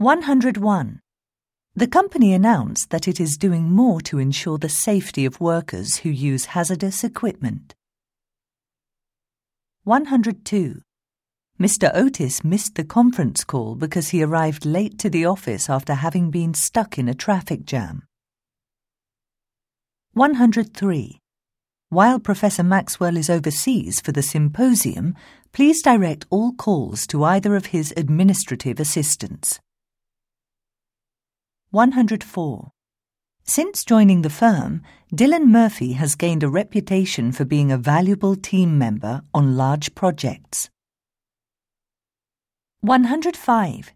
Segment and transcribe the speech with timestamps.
[0.00, 1.00] 101.
[1.74, 6.08] The company announced that it is doing more to ensure the safety of workers who
[6.08, 7.74] use hazardous equipment.
[9.82, 10.82] 102.
[11.60, 11.90] Mr.
[11.92, 16.54] Otis missed the conference call because he arrived late to the office after having been
[16.54, 18.04] stuck in a traffic jam.
[20.12, 21.18] 103.
[21.88, 25.16] While Professor Maxwell is overseas for the symposium,
[25.52, 29.58] please direct all calls to either of his administrative assistants.
[31.70, 32.70] 104.
[33.44, 34.80] Since joining the firm,
[35.12, 40.70] Dylan Murphy has gained a reputation for being a valuable team member on large projects.
[42.80, 43.92] 105.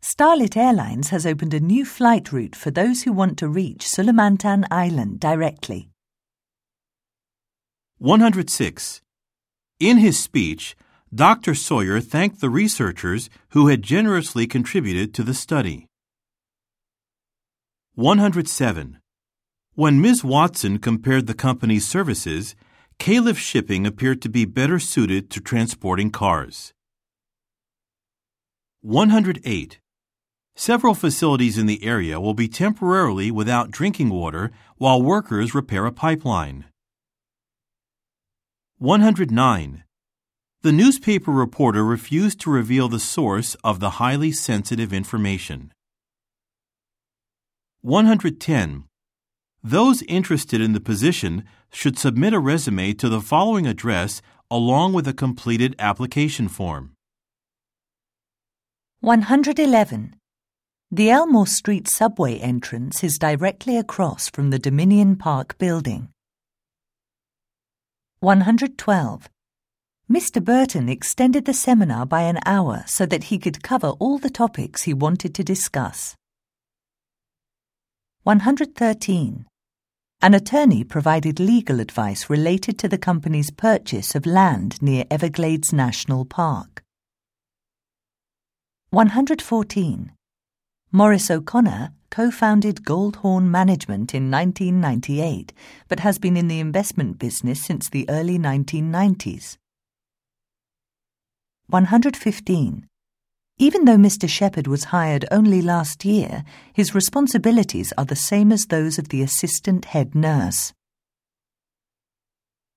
[0.00, 4.64] Starlit Airlines has opened a new flight route for those who want to reach Sulamantan
[4.68, 5.90] Island directly.
[7.98, 9.02] 106.
[9.78, 10.76] In his speech,
[11.14, 11.54] Dr.
[11.54, 15.87] Sawyer thanked the researchers who had generously contributed to the study.
[17.98, 19.00] 107.
[19.74, 20.22] When Ms.
[20.22, 22.54] Watson compared the company's services,
[23.00, 26.72] Califf Shipping appeared to be better suited to transporting cars.
[28.82, 29.80] 108.
[30.54, 35.90] Several facilities in the area will be temporarily without drinking water while workers repair a
[35.90, 36.66] pipeline.
[38.76, 39.82] 109.
[40.62, 45.72] The newspaper reporter refused to reveal the source of the highly sensitive information.
[47.82, 48.84] 110.
[49.62, 55.06] Those interested in the position should submit a resume to the following address along with
[55.06, 56.94] a completed application form.
[59.00, 60.16] 111.
[60.90, 66.08] The Elmore Street subway entrance is directly across from the Dominion Park building.
[68.18, 69.28] 112.
[70.10, 70.44] Mr.
[70.44, 74.82] Burton extended the seminar by an hour so that he could cover all the topics
[74.82, 76.16] he wanted to discuss.
[78.28, 79.46] 113.
[80.20, 86.26] An attorney provided legal advice related to the company's purchase of land near Everglades National
[86.26, 86.82] Park.
[88.90, 90.12] 114.
[90.92, 95.54] Morris O'Connor co founded Goldhorn Management in 1998,
[95.88, 99.56] but has been in the investment business since the early 1990s.
[101.68, 102.88] 115.
[103.60, 104.28] Even though Mr.
[104.28, 109.20] Shepherd was hired only last year, his responsibilities are the same as those of the
[109.20, 110.72] assistant head nurse.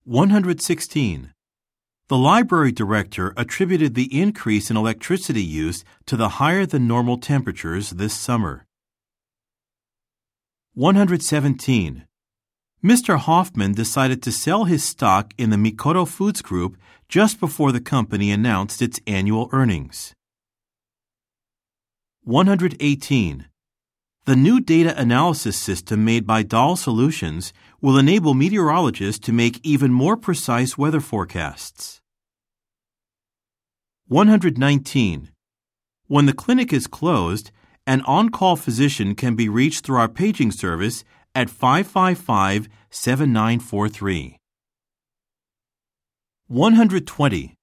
[0.05, 1.33] 116.
[2.07, 7.91] The library director attributed the increase in electricity use to the higher than normal temperatures
[7.91, 8.65] this summer.
[10.73, 12.07] 117.
[12.83, 13.19] Mr.
[13.19, 16.75] Hoffman decided to sell his stock in the Mikoto Foods Group
[17.07, 20.15] just before the company announced its annual earnings.
[22.23, 23.47] 118.
[24.25, 27.51] The new data analysis system made by Dahl Solutions
[27.81, 31.99] will enable meteorologists to make even more precise weather forecasts.
[34.07, 35.31] 119.
[36.05, 37.49] When the clinic is closed,
[37.87, 44.37] an on call physician can be reached through our paging service at 555 7943.
[46.47, 47.55] 120.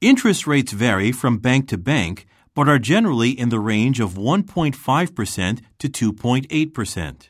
[0.00, 5.60] Interest rates vary from bank to bank but are generally in the range of 1.5%
[5.78, 7.28] to 2.8%.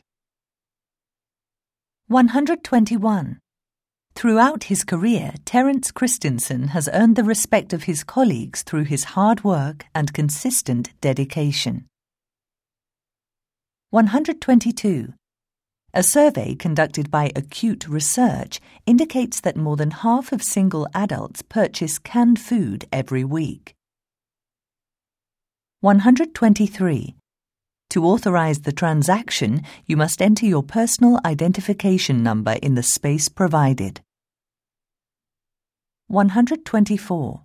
[2.08, 3.38] 121.
[4.14, 9.44] Throughout his career, Terence Christensen has earned the respect of his colleagues through his hard
[9.44, 11.87] work and consistent dedication.
[13.91, 15.14] 122.
[15.92, 21.98] A survey conducted by Acute Research indicates that more than half of single adults purchase
[21.98, 23.75] canned food every week.
[25.83, 27.15] 123.
[27.89, 34.03] To authorize the transaction, you must enter your personal identification number in the space provided.
[36.09, 37.45] 124.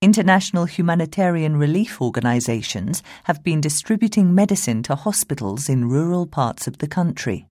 [0.00, 6.86] International humanitarian relief organizations have been distributing medicine to hospitals in rural parts of the
[6.86, 7.48] country.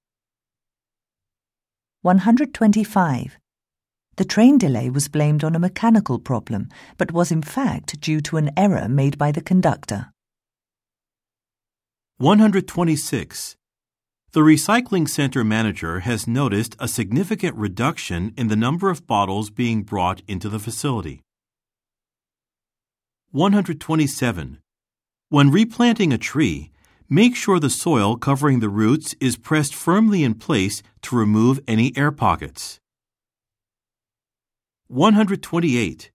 [2.03, 3.37] 125.
[4.17, 8.37] The train delay was blamed on a mechanical problem, but was in fact due to
[8.37, 10.11] an error made by the conductor.
[12.17, 13.57] 126.
[14.31, 19.83] The recycling center manager has noticed a significant reduction in the number of bottles being
[19.83, 21.21] brought into the facility.
[23.31, 24.59] 127.
[25.27, 26.71] When replanting a tree,
[27.09, 31.91] make sure the soil covering the roots is pressed firmly in place to remove any
[31.97, 32.79] air pockets.
[34.95, 36.09] 128.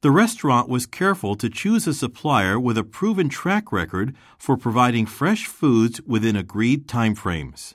[0.00, 5.04] The restaurant was careful to choose a supplier with a proven track record for providing
[5.04, 7.74] fresh foods within agreed timeframes.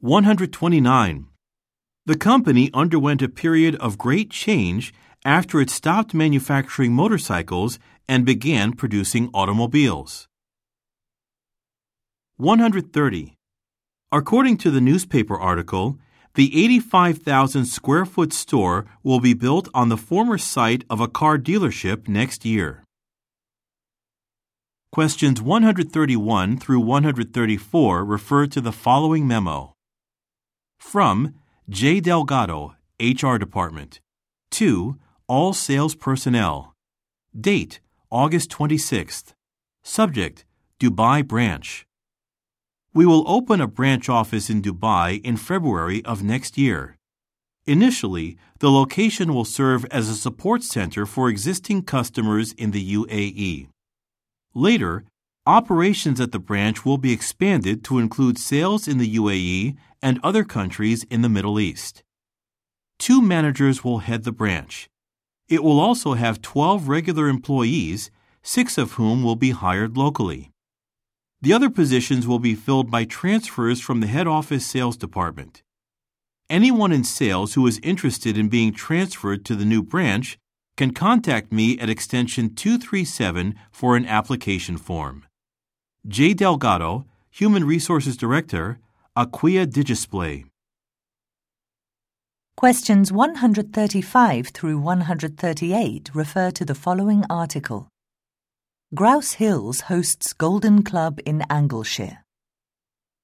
[0.00, 1.26] 129.
[2.06, 4.94] The company underwent a period of great change
[5.26, 7.78] after it stopped manufacturing motorcycles
[8.08, 10.28] and began producing automobiles.
[12.38, 13.36] 130.
[14.10, 15.98] According to the newspaper article,
[16.34, 21.38] the 85,000 square foot store will be built on the former site of a car
[21.38, 22.82] dealership next year.
[24.90, 29.74] Questions 131 through 134 refer to the following memo.
[30.78, 31.34] From
[31.68, 32.00] J.
[32.00, 34.00] Delgado, HR Department.
[34.52, 36.74] To All Sales Personnel.
[37.38, 37.80] Date
[38.10, 39.32] August 26th.
[39.82, 40.44] Subject
[40.80, 41.86] Dubai Branch.
[42.94, 46.96] We will open a branch office in Dubai in February of next year.
[47.66, 53.68] Initially, the location will serve as a support center for existing customers in the UAE.
[54.54, 55.04] Later,
[55.46, 60.42] Operations at the branch will be expanded to include sales in the UAE and other
[60.42, 62.02] countries in the Middle East.
[62.98, 64.88] Two managers will head the branch.
[65.46, 68.10] It will also have 12 regular employees,
[68.42, 70.50] six of whom will be hired locally.
[71.42, 75.62] The other positions will be filled by transfers from the head office sales department.
[76.50, 80.38] Anyone in sales who is interested in being transferred to the new branch
[80.76, 85.24] can contact me at extension 237 for an application form.
[86.06, 86.34] J.
[86.34, 88.78] Delgado, Human Resources Director,
[89.16, 90.44] Aquia Digisplay.
[92.56, 97.88] Questions 135 through 138 refer to the following article.
[98.94, 102.18] Grouse Hills hosts Golden Club in Angleshire.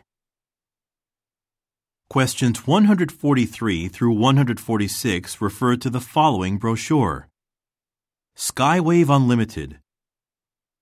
[2.10, 7.28] Questions 143 through 146 refer to the following brochure
[8.36, 9.80] Skywave Unlimited.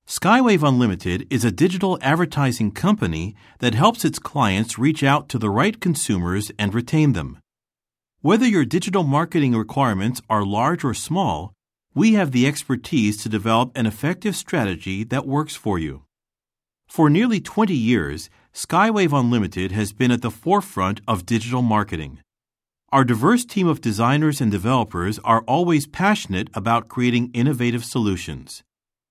[0.06, 5.50] Skywave Unlimited is a digital advertising company that helps its clients reach out to the
[5.50, 7.40] right consumers and retain them.
[8.20, 11.54] Whether your digital marketing requirements are large or small,
[11.96, 16.04] we have the expertise to develop an effective strategy that works for you.
[16.90, 22.20] For nearly 20 years, Skywave Unlimited has been at the forefront of digital marketing.
[22.92, 28.64] Our diverse team of designers and developers are always passionate about creating innovative solutions.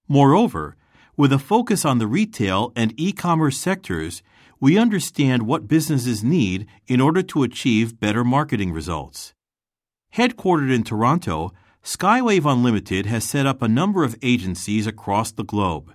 [0.06, 0.76] Moreover,
[1.16, 4.22] with a focus on the retail and e commerce sectors,
[4.60, 9.34] we understand what businesses need in order to achieve better marketing results.
[10.14, 11.52] Headquartered in Toronto,
[11.82, 15.94] Skywave Unlimited has set up a number of agencies across the globe.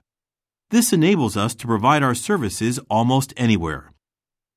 [0.70, 3.94] This enables us to provide our services almost anywhere.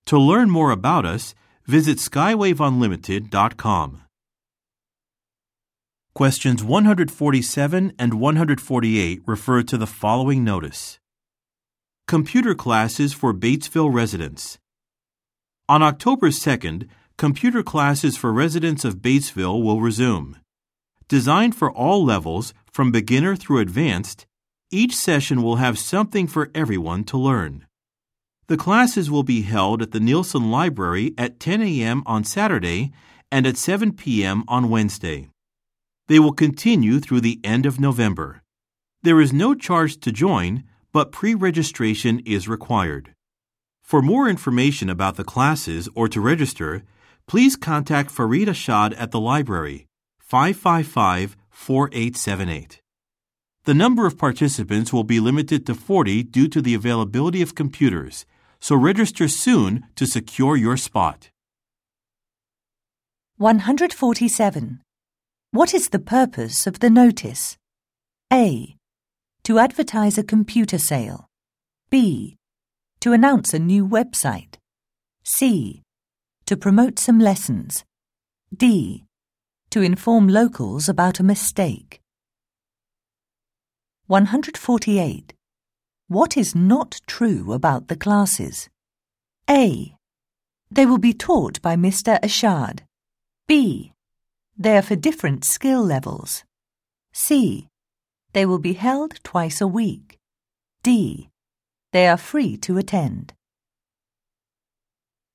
[0.06, 1.36] To learn more about us,
[1.66, 4.02] visit skywaveunlimited.com.
[6.20, 10.98] Questions 147 and 148 refer to the following notice.
[12.06, 14.58] Computer classes for Batesville residents.
[15.66, 20.36] On October 2nd, computer classes for residents of Batesville will resume.
[21.08, 24.26] Designed for all levels, from beginner through advanced,
[24.70, 27.64] each session will have something for everyone to learn.
[28.46, 32.02] The classes will be held at the Nielsen Library at 10 a.m.
[32.04, 32.92] on Saturday
[33.32, 34.44] and at 7 p.m.
[34.48, 35.30] on Wednesday.
[36.10, 38.42] They will continue through the end of November.
[39.04, 43.14] There is no charge to join, but pre registration is required.
[43.80, 46.82] For more information about the classes or to register,
[47.28, 49.86] please contact Farid Ashad at the library,
[50.18, 52.80] 555 4878.
[53.62, 58.26] The number of participants will be limited to 40 due to the availability of computers,
[58.58, 61.30] so register soon to secure your spot.
[63.36, 64.80] 147.
[65.52, 67.58] What is the purpose of the notice?
[68.32, 68.76] A.
[69.42, 71.26] To advertise a computer sale.
[71.90, 72.36] B.
[73.00, 74.58] To announce a new website.
[75.24, 75.82] C.
[76.46, 77.84] To promote some lessons.
[78.56, 79.06] D.
[79.70, 82.00] To inform locals about a mistake.
[84.06, 85.34] 148.
[86.06, 88.68] What is not true about the classes?
[89.48, 89.96] A.
[90.70, 92.20] They will be taught by Mr.
[92.20, 92.82] Ashad.
[93.48, 93.92] B.
[94.60, 96.44] They are for different skill levels.
[97.14, 97.68] C.
[98.34, 100.18] They will be held twice a week.
[100.82, 101.30] D.
[101.92, 103.32] They are free to attend.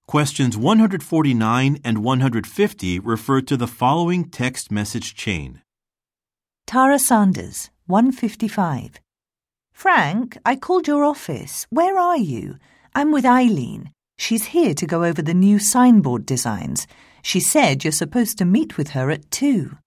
[0.07, 5.63] Questions 149 and 150 refer to the following text message chain.
[6.67, 8.99] Tara Sanders, 155.
[9.73, 11.65] Frank, I called your office.
[11.71, 12.57] Where are you?
[12.93, 13.89] I'm with Eileen.
[14.19, 16.85] She's here to go over the new signboard designs.
[17.25, 19.79] She said you're supposed to meet with her at 2.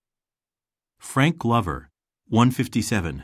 [0.98, 1.88] Frank Glover,
[2.26, 3.22] 157.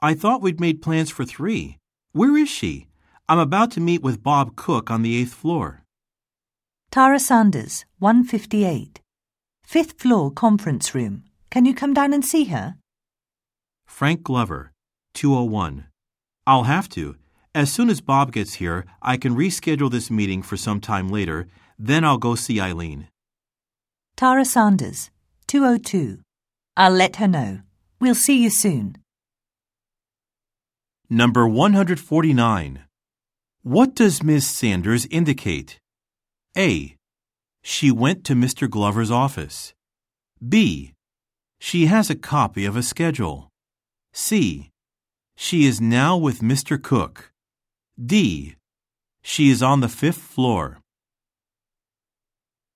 [0.00, 1.76] I thought we'd made plans for 3.
[2.12, 2.86] Where is she?
[3.28, 5.82] I'm about to meet with Bob Cook on the eighth floor.
[6.92, 9.00] Tara Sanders, 158.
[9.64, 11.24] Fifth floor conference room.
[11.50, 12.76] Can you come down and see her?
[13.84, 14.70] Frank Glover,
[15.14, 15.86] 201.
[16.46, 17.16] I'll have to.
[17.52, 21.48] As soon as Bob gets here, I can reschedule this meeting for some time later.
[21.76, 23.08] Then I'll go see Eileen.
[24.20, 25.10] Tara Sanders,
[25.46, 26.18] 202.
[26.76, 27.60] I'll let her know.
[28.02, 28.98] We'll see you soon.
[31.08, 32.84] Number 149.
[33.62, 35.78] What does Miss Sanders indicate?
[36.54, 36.96] A.
[37.62, 38.68] She went to Mr.
[38.68, 39.72] Glover's office.
[40.46, 40.92] B.
[41.58, 43.48] She has a copy of a schedule.
[44.12, 44.68] C.
[45.34, 46.76] She is now with Mr.
[46.76, 47.32] Cook.
[47.98, 48.54] D.
[49.22, 50.76] She is on the fifth floor.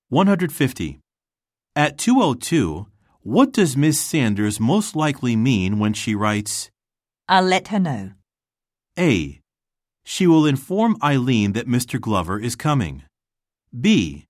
[0.09, 1.01] 150.
[1.77, 2.87] At 202,
[3.21, 6.71] what does Miss Sanders most likely mean when she writes
[7.27, 8.11] I'll let her know?
[8.97, 9.41] A.
[10.05, 11.99] She will inform Eileen that Mr.
[11.99, 13.03] Glover is coming.
[13.77, 14.25] B.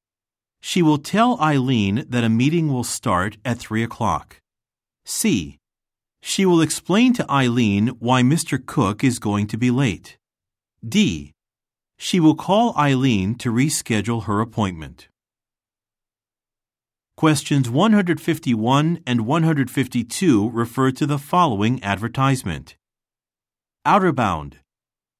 [0.59, 4.41] She will tell Eileen that a meeting will start at 3 o'clock.
[5.05, 5.59] C.
[6.23, 8.57] She will explain to Eileen why Mr.
[8.65, 10.17] Cook is going to be late.
[10.83, 11.33] D.
[11.99, 15.09] She will call Eileen to reschedule her appointment.
[17.17, 22.75] Questions 151 and 152 refer to the following advertisement.
[23.85, 24.57] Outer Bound,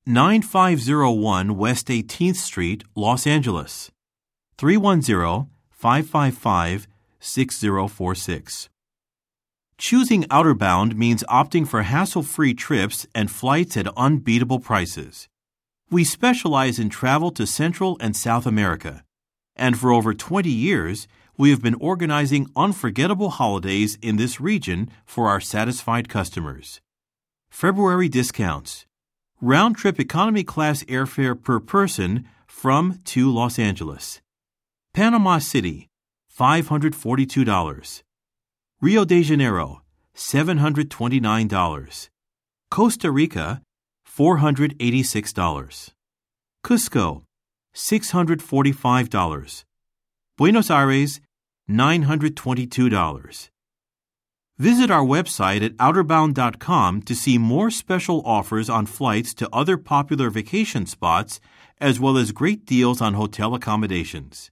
[0.06, 3.92] 9501 West 18th Street, Los Angeles.
[4.58, 6.88] 310 555
[7.22, 8.70] 6046.
[9.78, 15.30] Choosing Outer Bound means opting for hassle free trips and flights at unbeatable prices.
[15.90, 19.06] We specialize in travel to Central and South America,
[19.56, 25.28] and for over 20 years, we have been organizing unforgettable holidays in this region for
[25.28, 26.82] our satisfied customers.
[27.50, 28.86] February discounts.
[29.42, 34.22] Round trip economy class airfare per person from to Los Angeles.
[34.94, 35.90] Panama City,
[36.38, 38.04] $542.
[38.82, 39.82] Rio de Janeiro,
[40.16, 42.10] $729.
[42.72, 43.62] Costa Rica,
[44.18, 45.92] $486.
[46.64, 47.24] Cusco,
[47.74, 49.64] $645.
[50.38, 51.22] Buenos Aires,
[51.70, 53.50] $922.
[54.58, 60.30] Visit our website at outerbound.com to see more special offers on flights to other popular
[60.30, 61.42] vacation spots,
[61.82, 64.52] as well as great deals on hotel accommodations.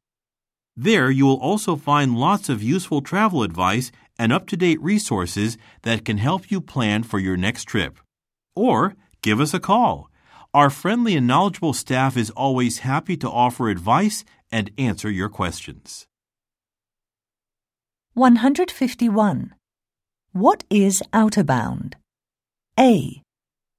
[0.75, 5.57] There, you will also find lots of useful travel advice and up to date resources
[5.83, 7.97] that can help you plan for your next trip.
[8.55, 10.09] Or give us a call.
[10.53, 16.07] Our friendly and knowledgeable staff is always happy to offer advice and answer your questions.
[18.15, 19.55] 151.
[20.33, 21.95] What is Outerbound?
[22.79, 23.23] A.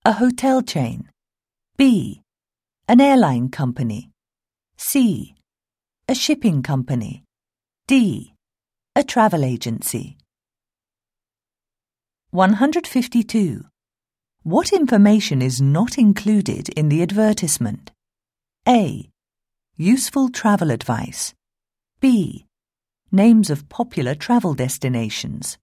[0.05, 1.09] A hotel chain.
[1.77, 2.21] B.
[2.89, 4.11] An airline company.
[4.77, 5.37] C.
[6.09, 7.23] A shipping company.
[7.87, 8.35] D.
[8.97, 10.19] A travel agency.
[12.33, 13.65] 152.
[14.43, 17.93] What information is not included in the advertisement?
[18.67, 19.09] A.
[19.77, 21.35] Useful travel advice.
[22.01, 22.47] B.
[23.15, 25.57] Names of popular travel destinations.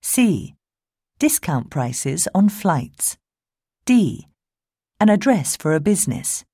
[0.00, 0.54] C.
[1.18, 3.18] Discount prices on flights.
[3.84, 4.26] D.
[4.98, 6.46] An address for a business.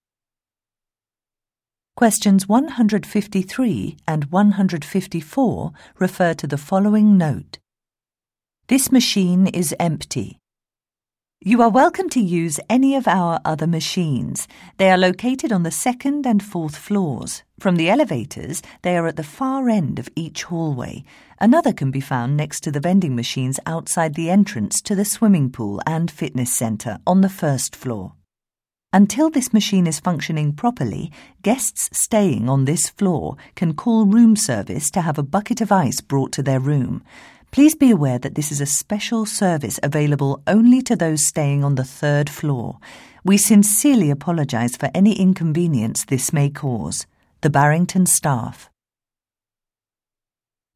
[1.94, 7.61] Questions 153 and 154 refer to the following note.
[8.66, 10.40] This machine is empty.
[11.44, 14.46] You are welcome to use any of our other machines.
[14.76, 17.42] They are located on the second and fourth floors.
[17.58, 21.02] From the elevators, they are at the far end of each hallway.
[21.40, 25.50] Another can be found next to the vending machines outside the entrance to the swimming
[25.50, 28.12] pool and fitness center on the first floor.
[28.92, 31.11] Until this machine is functioning properly,
[31.42, 36.00] guests staying on this floor can call room service to have a bucket of ice
[36.00, 37.02] brought to their room.
[37.52, 41.75] Please be aware that this is a special service available only to those staying on
[41.75, 42.78] the third floor.
[43.25, 47.06] We sincerely apologize for any inconvenience this may cause.
[47.42, 48.71] The Barrington staff.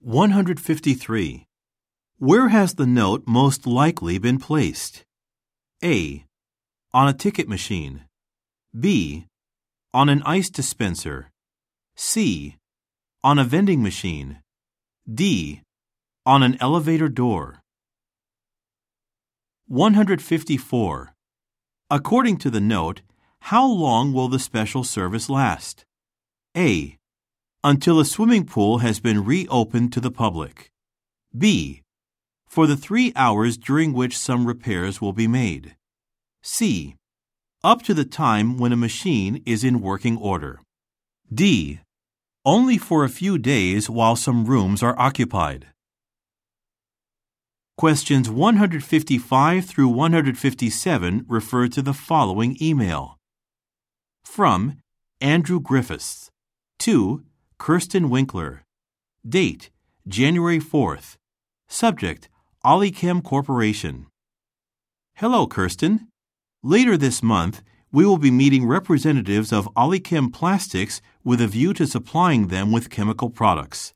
[0.00, 1.46] 153.
[2.18, 5.02] Where has the note most likely been placed?
[5.82, 6.26] A.
[6.92, 8.04] On a ticket machine.
[8.78, 9.28] B.
[9.94, 11.30] On an ice dispenser.
[11.94, 12.56] C.
[13.24, 14.40] On a vending machine.
[15.10, 15.62] D.
[16.26, 17.62] On an elevator door.
[19.68, 21.14] 154.
[21.88, 23.02] According to the note,
[23.40, 25.84] how long will the special service last?
[26.56, 26.98] A.
[27.62, 30.72] Until a swimming pool has been reopened to the public.
[31.36, 31.82] B.
[32.48, 35.76] For the three hours during which some repairs will be made.
[36.42, 36.96] C
[37.62, 40.60] up to the time when a machine is in working order.
[41.32, 41.80] D.
[42.44, 45.66] Only for a few days while some rooms are occupied.
[47.78, 53.18] Questions 155 through 157 refer to the following email.
[54.24, 54.78] From
[55.20, 56.30] Andrew Griffiths.
[56.78, 57.24] To
[57.58, 58.62] Kirsten Winkler.
[59.28, 59.68] Date
[60.08, 61.16] January 4th.
[61.68, 62.30] Subject
[62.64, 64.06] Olichem Corporation.
[65.16, 66.08] Hello, Kirsten.
[66.62, 67.62] Later this month,
[67.92, 72.88] we will be meeting representatives of Olichem Plastics with a view to supplying them with
[72.88, 73.92] chemical products.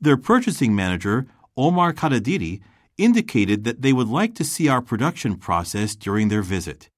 [0.00, 2.60] Their purchasing manager, Omar Kadadiri,
[3.00, 6.88] indicated that they would like to see our production process during their visit.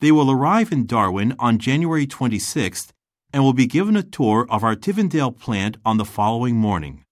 [0.00, 2.90] They will arrive in Darwin on January 26th
[3.32, 7.04] and will be given a tour of our Tivendale plant on the following morning.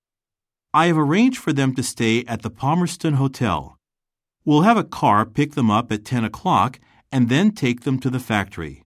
[0.75, 3.79] I have arranged for them to stay at the Palmerston Hotel.
[4.45, 6.79] We'll have a car pick them up at 10 o'clock
[7.11, 8.83] and then take them to the factory.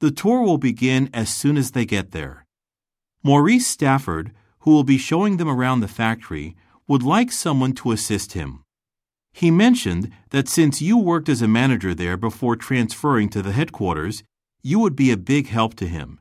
[0.00, 2.46] The tour will begin as soon as they get there.
[3.22, 6.56] Maurice Stafford, who will be showing them around the factory,
[6.88, 8.64] would like someone to assist him.
[9.32, 14.22] He mentioned that since you worked as a manager there before transferring to the headquarters,
[14.62, 16.18] you would be a big help to him.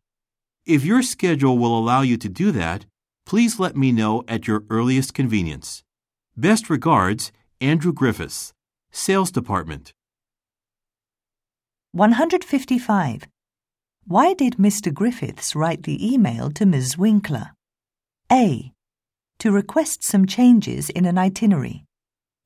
[0.65, 2.86] If your schedule will allow you to do that,
[3.26, 5.84] please let me know at your earliest convenience.
[6.38, 8.54] Best regards, Andrew Griffiths,
[8.91, 9.93] Sales Department.
[11.91, 13.28] 155.
[14.06, 14.93] Why did Mr.
[14.93, 16.98] Griffiths write the email to Ms.
[16.98, 17.52] Winkler?
[18.32, 18.72] A.
[19.39, 21.86] To request some changes in an itinerary.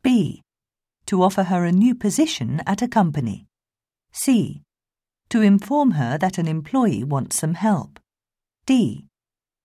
[0.02, 0.43] B.
[1.08, 3.48] To offer her a new position at a company.
[4.12, 4.64] C.
[5.30, 8.00] To inform her that an employee wants some help.
[8.66, 9.08] D.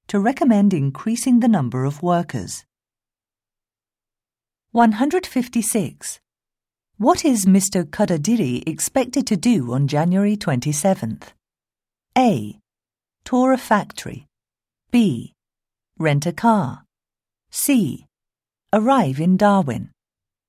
[0.09, 2.65] To recommend increasing the number of workers.
[4.73, 6.21] 156.
[6.99, 7.85] What is Mr.
[7.85, 11.29] Kadadiri expected to do on January 27th?
[12.17, 12.59] A.
[13.25, 14.27] Tour a factory.
[14.91, 15.35] B.
[15.99, 16.85] Rent a car.
[17.51, 18.07] C.
[18.73, 19.91] Arrive in Darwin.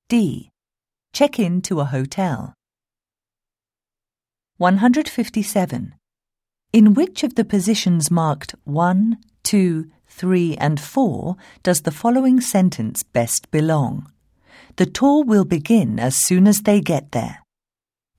[0.07, 0.48] D.
[1.13, 2.53] Check in to a hotel.
[4.57, 5.95] 157.
[6.71, 13.03] In which of the positions marked 1, 2, 3, and 4 does the following sentence
[13.03, 14.11] best belong?
[14.75, 17.39] The tour will begin as soon as they get there.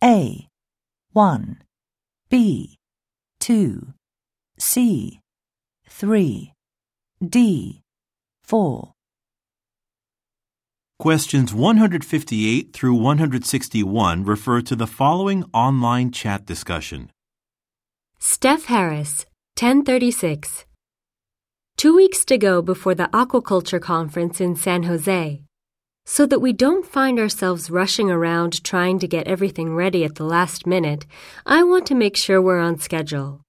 [0.03, 0.49] A.
[1.13, 1.63] 1.
[2.29, 2.77] B.
[3.41, 3.93] 2.
[4.59, 5.21] C.
[5.89, 6.53] 3.
[7.23, 7.83] D.
[8.45, 8.93] 4.
[11.01, 17.11] Questions 158 through 161 refer to the following online chat discussion.
[18.19, 19.25] Steph Harris,
[19.59, 20.67] 1036.
[21.79, 25.43] Two weeks to go before the aquaculture conference in San Jose.
[26.05, 30.25] So that we don't find ourselves rushing around trying to get everything ready at the
[30.25, 31.07] last minute,
[31.47, 33.41] I want to make sure we're on schedule.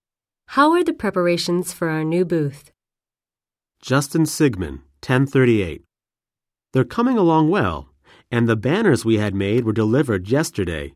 [0.55, 2.71] How are the preparations for our new booth?
[3.81, 5.83] Justin Sigmund, 1038.
[6.73, 7.89] They're coming along well,
[8.31, 10.93] and the banners we had made were delivered yesterday.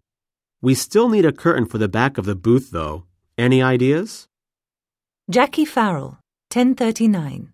[0.62, 3.04] We still need a curtain for the back of the booth, though.
[3.38, 4.28] Any ideas?
[5.30, 6.20] Jackie Farrell,
[6.54, 7.52] 1039.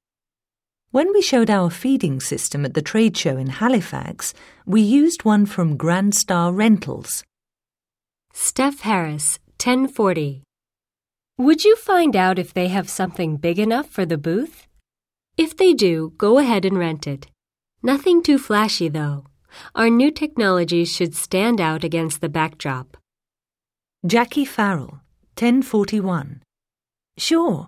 [0.92, 4.34] When we showed our feeding system at the trade show in Halifax,
[4.66, 7.24] we used one from Grand Star Rentals.
[8.34, 10.44] Steph Harris, 1040.
[11.38, 14.68] Would you find out if they have something big enough for the booth?
[15.38, 17.28] If they do, go ahead and rent it.
[17.84, 19.26] Nothing too flashy, though.
[19.74, 22.96] Our new technologies should stand out against the backdrop.
[24.06, 25.02] Jackie Farrell,
[25.38, 26.44] 1041.
[27.18, 27.68] Sure.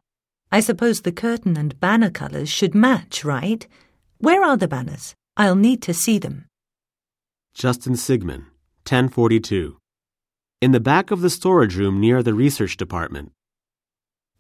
[0.52, 3.68] I suppose the curtain and banner colours should match, right?
[4.20, 5.16] Where are the banners?
[5.36, 6.46] I'll need to see them.
[7.56, 8.44] Justin Sigmund,
[8.88, 9.78] 1042.
[10.62, 13.32] In the back of the storage room near the research department.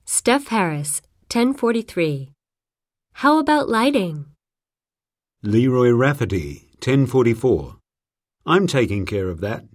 [0.06, 2.32] Steph Harris, 1043.
[3.14, 4.33] How about lighting?
[5.46, 7.76] Leroy Rafferty, 1044.
[8.46, 9.66] I'm taking care of that.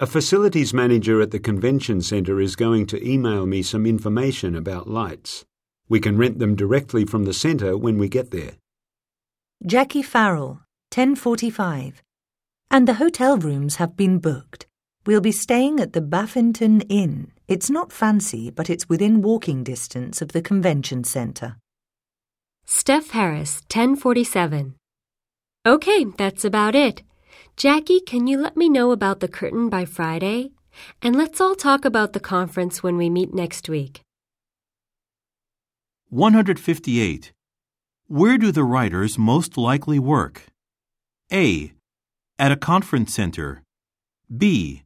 [0.00, 4.90] A facilities manager at the convention centre is going to email me some information about
[4.90, 5.44] lights.
[5.88, 8.54] We can rent them directly from the centre when we get there.
[9.64, 10.58] Jackie Farrell,
[10.90, 12.02] 1045.
[12.68, 14.66] And the hotel rooms have been booked.
[15.06, 17.30] We'll be staying at the Baffington Inn.
[17.46, 21.58] It's not fancy, but it's within walking distance of the convention centre.
[22.66, 24.74] Steph Harris, 1047.
[25.64, 27.04] Okay, that's about it.
[27.56, 30.50] Jackie, can you let me know about the curtain by Friday?
[31.00, 34.00] And let's all talk about the conference when we meet next week.
[36.08, 37.30] 158.
[38.08, 40.46] Where do the writers most likely work?
[41.32, 41.72] A.
[42.40, 43.62] At a conference center.
[44.36, 44.82] B.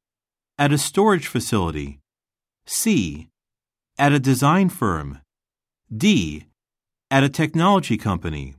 [0.58, 2.00] At a storage facility.
[2.66, 3.28] C.
[3.98, 5.20] At a design firm.
[5.90, 6.44] D.
[7.10, 8.56] At a technology company.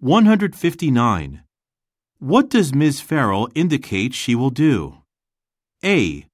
[0.00, 1.42] 159.
[2.20, 3.02] What does Ms.
[3.02, 5.02] Farrell indicate she will do?
[5.84, 6.24] A.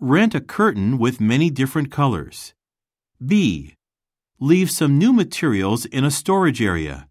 [0.00, 2.52] Rent a curtain with many different colors.
[3.24, 3.74] B.
[4.40, 7.06] Leave some new materials in a storage area.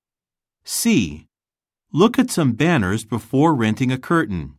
[0.65, 1.27] C.
[1.93, 4.55] Look at some banners before renting a curtain.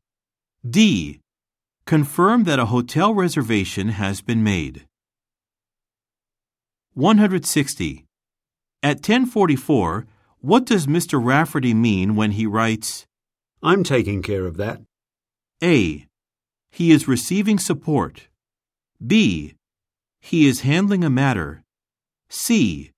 [0.66, 1.20] D.
[1.85, 4.87] Confirm that a hotel reservation has been made.
[6.94, 8.07] 160.
[8.83, 10.07] At 1044,
[10.40, 11.22] what does Mr.
[11.22, 13.07] Rafferty mean when he writes,
[13.62, 14.81] I'm taking care of that.
[15.62, 16.07] A.
[16.70, 18.29] He is receiving support.
[19.05, 19.55] B.
[20.20, 21.62] He is handling a matter.
[22.29, 22.92] C.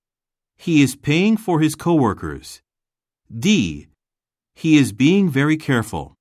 [0.57, 2.61] He is paying for his coworkers.
[3.33, 3.87] D.
[4.55, 6.15] He is being very careful.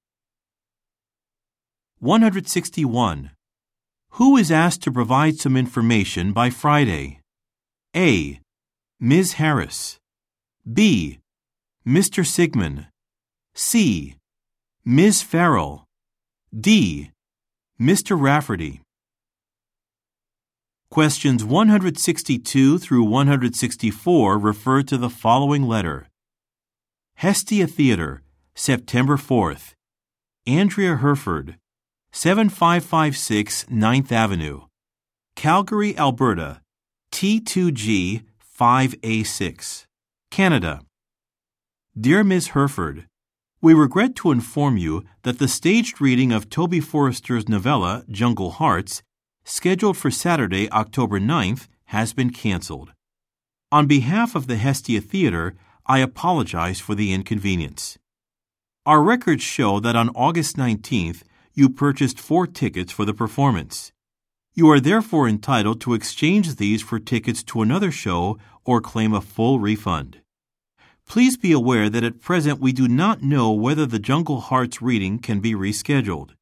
[1.99, 3.33] 161.
[4.11, 7.21] Who is asked to provide some information by Friday?
[7.97, 8.41] A.
[9.01, 9.35] Ms.
[9.35, 9.98] Harris.
[10.71, 11.21] B.
[11.87, 12.27] Mr.
[12.27, 12.89] Sigmund.
[13.55, 14.17] C.
[14.85, 15.23] Ms.
[15.23, 15.87] Farrell.
[16.55, 17.11] D.
[17.81, 18.21] Mr.
[18.21, 18.83] Rafferty.
[20.91, 26.07] Questions 162 through 164 refer to the following letter
[27.17, 28.23] Hestia Theater,
[28.55, 29.73] September 4th.
[30.47, 31.57] Andrea Herford,
[32.13, 34.63] 7556 9th Avenue,
[35.35, 36.61] Calgary, Alberta,
[37.13, 38.25] T2G
[38.59, 39.88] 5A6,
[40.31, 40.81] Canada.
[41.99, 42.49] Dear Ms.
[42.49, 43.07] Herford,
[43.61, 49.03] we regret to inform you that the staged reading of Toby Forrester's novella, Jungle Hearts,
[49.45, 52.93] scheduled for Saturday, October 9th, has been canceled.
[53.73, 57.99] On behalf of the Hestia Theater, I apologize for the inconvenience.
[58.87, 63.93] Our records show that on August 19th, you purchased four tickets for the performance.
[64.55, 68.39] You are therefore entitled to exchange these for tickets to another show
[68.69, 70.21] or claim a full refund.
[71.07, 75.21] Please be aware that at present we do not know whether the Jungle Hearts reading
[75.21, 76.33] can be rescheduled.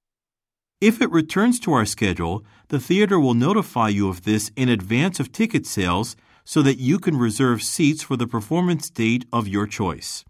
[0.80, 5.20] If it returns to our schedule, the theater will notify you of this in advance
[5.20, 9.68] of ticket sales so that you can reserve seats for the performance date of your
[9.68, 10.24] choice.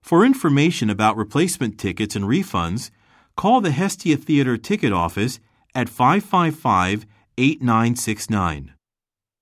[0.00, 2.92] For information about replacement tickets and refunds,
[3.36, 5.40] call the Hestia Theater ticket office
[5.74, 8.74] at 555 8969.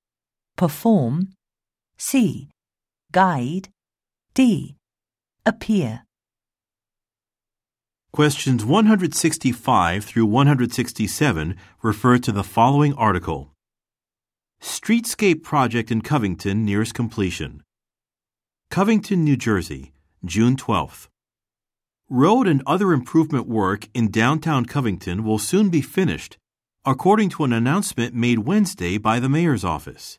[0.57, 1.29] Perform
[1.99, 2.51] C.
[3.13, 3.69] Guide
[4.35, 4.75] D.
[5.47, 6.03] Appear
[8.19, 13.53] Questions 165 through 167 refer to the following article.
[14.61, 17.63] Streetscape project in Covington nears completion.
[18.73, 19.93] Covington, New Jersey,
[20.25, 21.07] June 12th.
[22.11, 26.39] Road and other improvement work in downtown Covington will soon be finished,
[26.85, 30.19] according to an announcement made Wednesday by the mayor's office.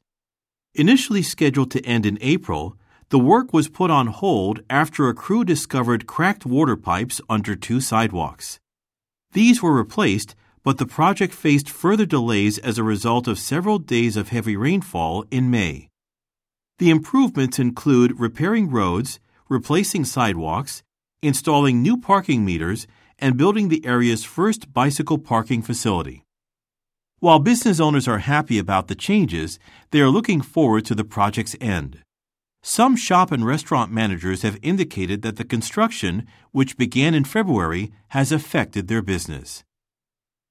[0.74, 2.78] Initially scheduled to end in April,
[3.10, 7.82] the work was put on hold after a crew discovered cracked water pipes under two
[7.82, 8.60] sidewalks.
[9.32, 14.16] These were replaced, but the project faced further delays as a result of several days
[14.16, 15.90] of heavy rainfall in May.
[16.78, 19.20] The improvements include repairing roads,
[19.50, 20.84] replacing sidewalks,
[21.24, 22.86] installing new parking meters,
[23.18, 26.24] and building the area's first bicycle parking facility.
[27.20, 29.60] While business owners are happy about the changes,
[29.92, 32.00] they are looking forward to the project's end.
[32.62, 38.32] Some shop and restaurant managers have indicated that the construction, which began in February, has
[38.32, 39.64] affected their business.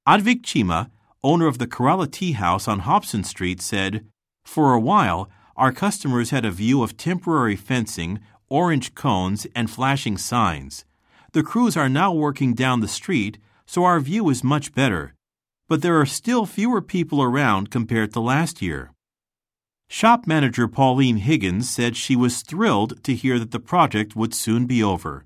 [0.07, 0.91] Advik Chima,
[1.23, 4.07] owner of the Kerala Tea House on Hobson Street, said,
[4.45, 10.17] For a while, our customers had a view of temporary fencing, orange cones, and flashing
[10.17, 10.87] signs.
[11.33, 15.15] The crews are now working down the street, so our view is much better.
[15.69, 18.93] But there are still fewer people around compared to last year.
[19.91, 24.67] Shop manager Pauline Higgins said she was thrilled to hear that the project would soon
[24.67, 25.25] be over.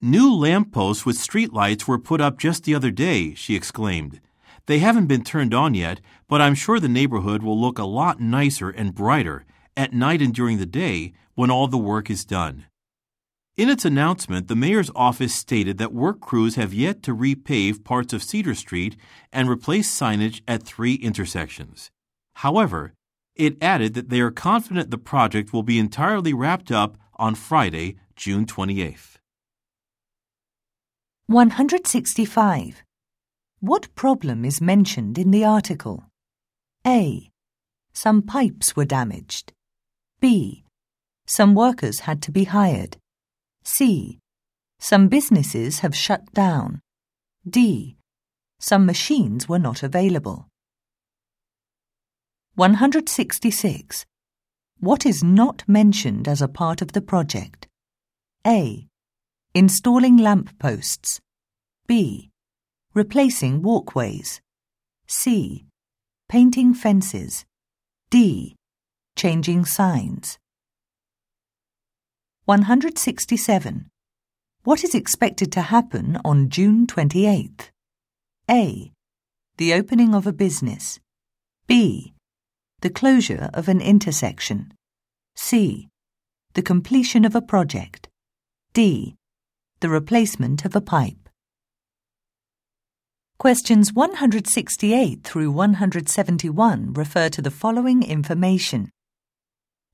[0.00, 4.20] New lampposts with streetlights were put up just the other day, she exclaimed.
[4.66, 8.20] They haven't been turned on yet, but I'm sure the neighborhood will look a lot
[8.20, 9.44] nicer and brighter
[9.76, 12.64] at night and during the day when all the work is done.
[13.56, 18.12] In its announcement, the mayor's office stated that work crews have yet to repave parts
[18.12, 18.96] of Cedar Street
[19.32, 21.90] and replace signage at three intersections.
[22.36, 22.94] However,
[23.36, 27.96] it added that they are confident the project will be entirely wrapped up on Friday,
[28.16, 29.16] June 28th.
[31.26, 32.82] 165.
[33.60, 36.04] What problem is mentioned in the article?
[36.86, 37.30] A.
[37.92, 39.52] Some pipes were damaged.
[40.20, 40.64] B.
[41.26, 42.98] Some workers had to be hired.
[43.64, 44.18] C.
[44.78, 46.82] Some businesses have shut down.
[47.48, 47.96] D.
[48.60, 50.48] Some machines were not available.
[52.56, 54.06] 166.
[54.78, 57.66] What is not mentioned as a part of the project?
[58.46, 58.86] A.
[59.54, 61.20] Installing lamp posts.
[61.88, 62.30] B.
[62.94, 64.40] Replacing walkways.
[65.08, 65.66] C.
[66.28, 67.44] Painting fences.
[68.10, 68.54] D.
[69.16, 70.38] Changing signs.
[72.44, 73.90] 167.
[74.62, 77.70] What is expected to happen on June 28th?
[78.48, 78.92] A.
[79.56, 81.00] The opening of a business.
[81.66, 82.13] B.
[82.80, 84.72] The closure of an intersection.
[85.34, 85.88] C.
[86.54, 88.08] The completion of a project.
[88.72, 89.16] D.
[89.80, 91.28] The replacement of a pipe.
[93.38, 98.90] Questions 168 through 171 refer to the following information.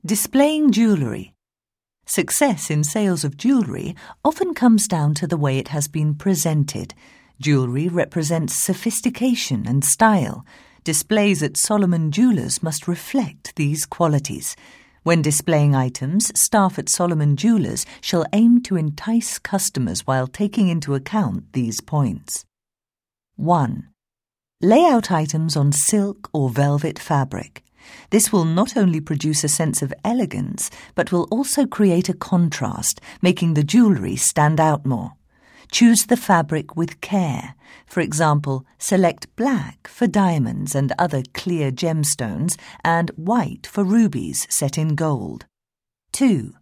[0.04, 1.34] Displaying jewellery.
[2.06, 6.94] Success in sales of jewellery often comes down to the way it has been presented.
[7.40, 10.44] Jewellery represents sophistication and style.
[10.82, 14.56] Displays at Solomon Jewelers must reflect these qualities.
[15.02, 20.94] When displaying items, staff at Solomon Jewelers shall aim to entice customers while taking into
[20.94, 22.46] account these points.
[23.36, 23.88] 1.
[24.62, 27.62] Lay out items on silk or velvet fabric.
[28.08, 33.02] This will not only produce a sense of elegance, but will also create a contrast,
[33.20, 35.12] making the jewellery stand out more.
[35.70, 37.54] Choose the fabric with care.
[37.86, 44.76] For example, select black for diamonds and other clear gemstones and white for rubies set
[44.76, 45.46] in gold.
[46.12, 46.54] 2.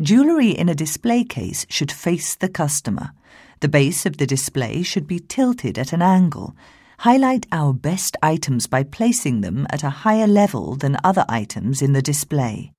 [0.00, 3.12] Jewellery in a display case should face the customer.
[3.60, 6.54] The base of the display should be tilted at an angle.
[6.98, 11.92] Highlight our best items by placing them at a higher level than other items in
[11.92, 12.72] the display.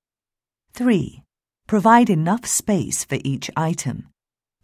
[0.73, 1.23] 3.
[1.67, 4.09] Provide enough space for each item.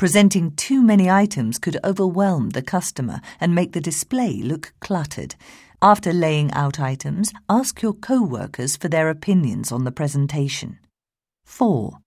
[0.01, 5.35] Presenting too many items could overwhelm the customer and make the display look cluttered.
[5.79, 10.79] After laying out items, ask your co-workers for their opinions on the presentation.
[11.45, 11.99] 4.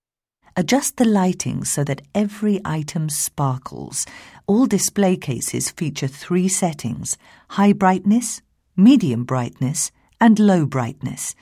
[0.57, 4.07] Adjust the lighting so that every item sparkles.
[4.49, 7.17] All display cases feature three settings
[7.51, 8.43] high brightness,
[8.77, 11.37] medium brightness, and low brightness.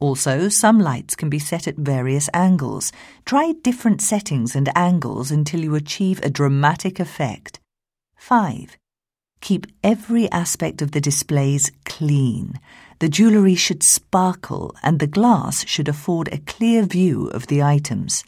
[0.00, 2.92] Also, some lights can be set at various angles.
[3.24, 7.60] Try different settings and angles until you achieve a dramatic effect.
[8.16, 8.76] 5.
[9.40, 12.58] Keep every aspect of the displays clean.
[12.98, 18.24] The jewellery should sparkle and the glass should afford a clear view of the items.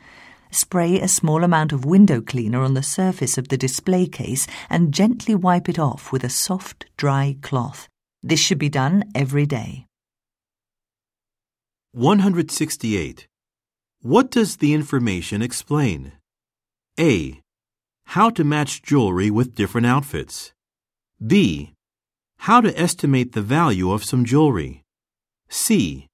[0.50, 4.92] Spray a small amount of window cleaner on the surface of the display case and
[4.92, 7.88] gently wipe it off with a soft, dry cloth.
[8.22, 9.85] This should be done every day.
[11.96, 13.26] 168.
[14.02, 16.12] What does the information explain?
[17.00, 17.40] A.
[18.04, 20.52] How to match jewelry with different outfits.
[21.26, 21.72] B.
[22.40, 24.82] How to estimate the value of some jewelry.
[25.48, 26.06] C.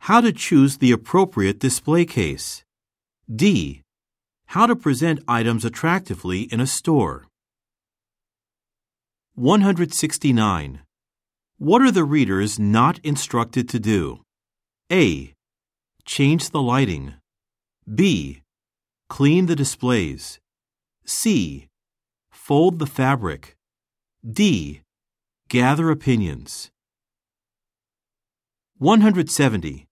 [0.00, 2.62] How to choose the appropriate display case.
[3.34, 3.80] D.
[4.48, 7.24] How to present items attractively in a store.
[9.36, 10.80] 169.
[11.56, 14.23] What are the readers not instructed to do?
[14.92, 15.32] A.
[16.04, 17.14] Change the lighting.
[17.92, 18.42] B.
[19.08, 20.40] Clean the displays.
[21.06, 21.68] C.
[22.30, 23.56] Fold the fabric.
[24.30, 24.82] D.
[25.48, 26.70] Gather opinions.
[28.76, 29.86] 170.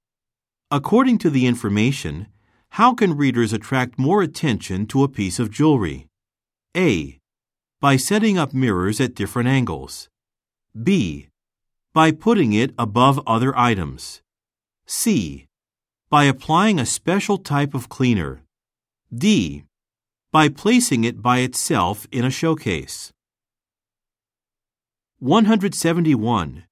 [0.70, 2.26] According to the information,
[2.70, 6.06] how can readers attract more attention to a piece of jewelry?
[6.76, 7.18] A.
[7.80, 10.10] By setting up mirrors at different angles.
[10.82, 11.28] B.
[11.94, 14.20] By putting it above other items.
[14.86, 15.46] C.
[16.10, 18.42] By applying a special type of cleaner.
[19.14, 19.64] D.
[20.30, 23.12] By placing it by itself in a showcase.
[25.18, 26.64] 171.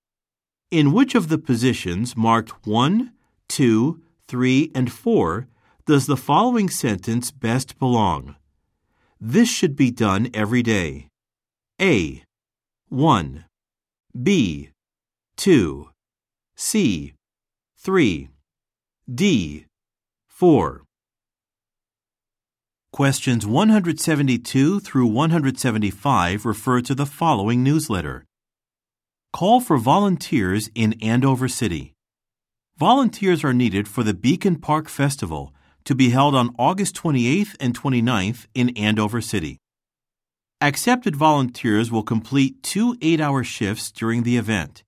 [0.71, 3.13] In which of the positions marked 1,
[3.49, 5.49] 2, 3, and 4
[5.87, 8.37] does the following sentence best belong?
[9.21, 11.09] This should be done every day.
[11.81, 12.23] A.
[12.89, 13.45] 1.
[14.23, 14.71] B.
[15.37, 15.91] 2.
[16.57, 17.15] C.
[17.83, 18.29] 3.
[19.11, 19.65] D.
[20.29, 20.83] 4.
[22.93, 28.27] Questions 172 through 175 refer to the following newsletter.
[29.33, 31.95] Call for volunteers in Andover City.
[32.77, 37.75] Volunteers are needed for the Beacon Park Festival to be held on August 28th and
[37.75, 39.57] 29th in Andover City.
[40.61, 44.83] Accepted volunteers will complete two eight hour shifts during the event.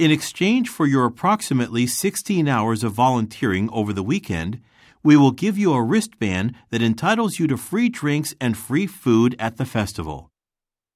[0.00, 4.58] In exchange for your approximately 16 hours of volunteering over the weekend,
[5.02, 9.36] we will give you a wristband that entitles you to free drinks and free food
[9.38, 10.30] at the festival.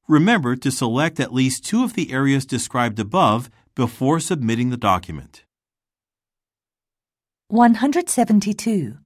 [0.08, 5.44] Remember to select at least two of the areas described above before submitting the document.
[7.48, 8.96] 172.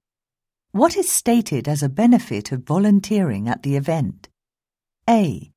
[0.71, 4.29] What is stated as a benefit of volunteering at the event?
[5.09, 5.51] A.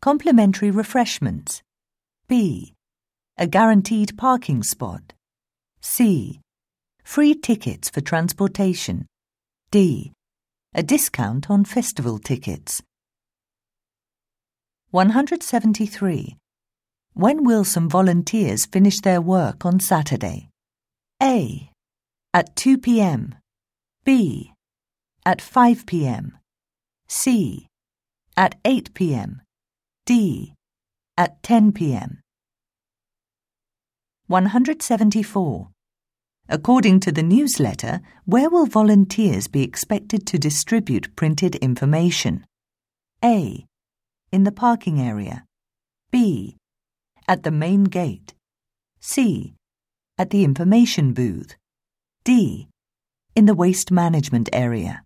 [0.00, 1.62] Complimentary refreshments.
[2.26, 2.72] B.
[3.36, 5.12] A guaranteed parking spot.
[5.82, 6.40] C.
[7.04, 9.06] Free tickets for transportation.
[9.70, 10.12] D.
[10.74, 12.80] A discount on festival tickets.
[14.90, 16.36] 173.
[17.12, 20.48] When will some volunteers finish their work on Saturday?
[21.22, 21.70] A.
[22.32, 23.34] At 2 p.m.
[24.04, 24.54] B.
[25.26, 26.38] At 5 p.m.
[27.06, 27.67] C.
[28.38, 29.42] At 8 p.m.
[30.06, 30.54] D.
[31.16, 32.20] At 10 p.m.
[34.28, 35.68] 174.
[36.48, 42.46] According to the newsletter, where will volunteers be expected to distribute printed information?
[43.24, 43.66] A.
[44.30, 45.44] In the parking area.
[46.12, 46.58] B.
[47.26, 48.34] At the main gate.
[49.00, 49.56] C.
[50.16, 51.56] At the information booth.
[52.22, 52.68] D.
[53.34, 55.02] In the waste management area.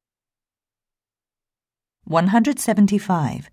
[2.05, 3.51] 175.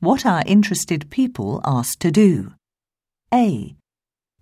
[0.00, 2.52] What are interested people asked to do?
[3.32, 3.74] A.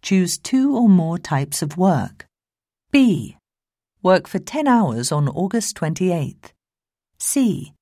[0.03, 2.27] Choose two or more types of work.
[2.91, 3.37] B.
[4.03, 6.51] Work for 10 hours on August 28th.
[7.19, 7.73] C.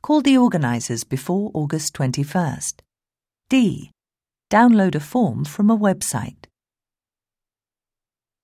[0.00, 2.80] Call the organisers before August 21st.
[3.48, 3.90] D.
[4.50, 6.46] Download a form from a website.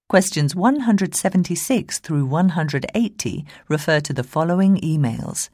[0.08, 5.48] Questions 176 through 180 refer to the following emails.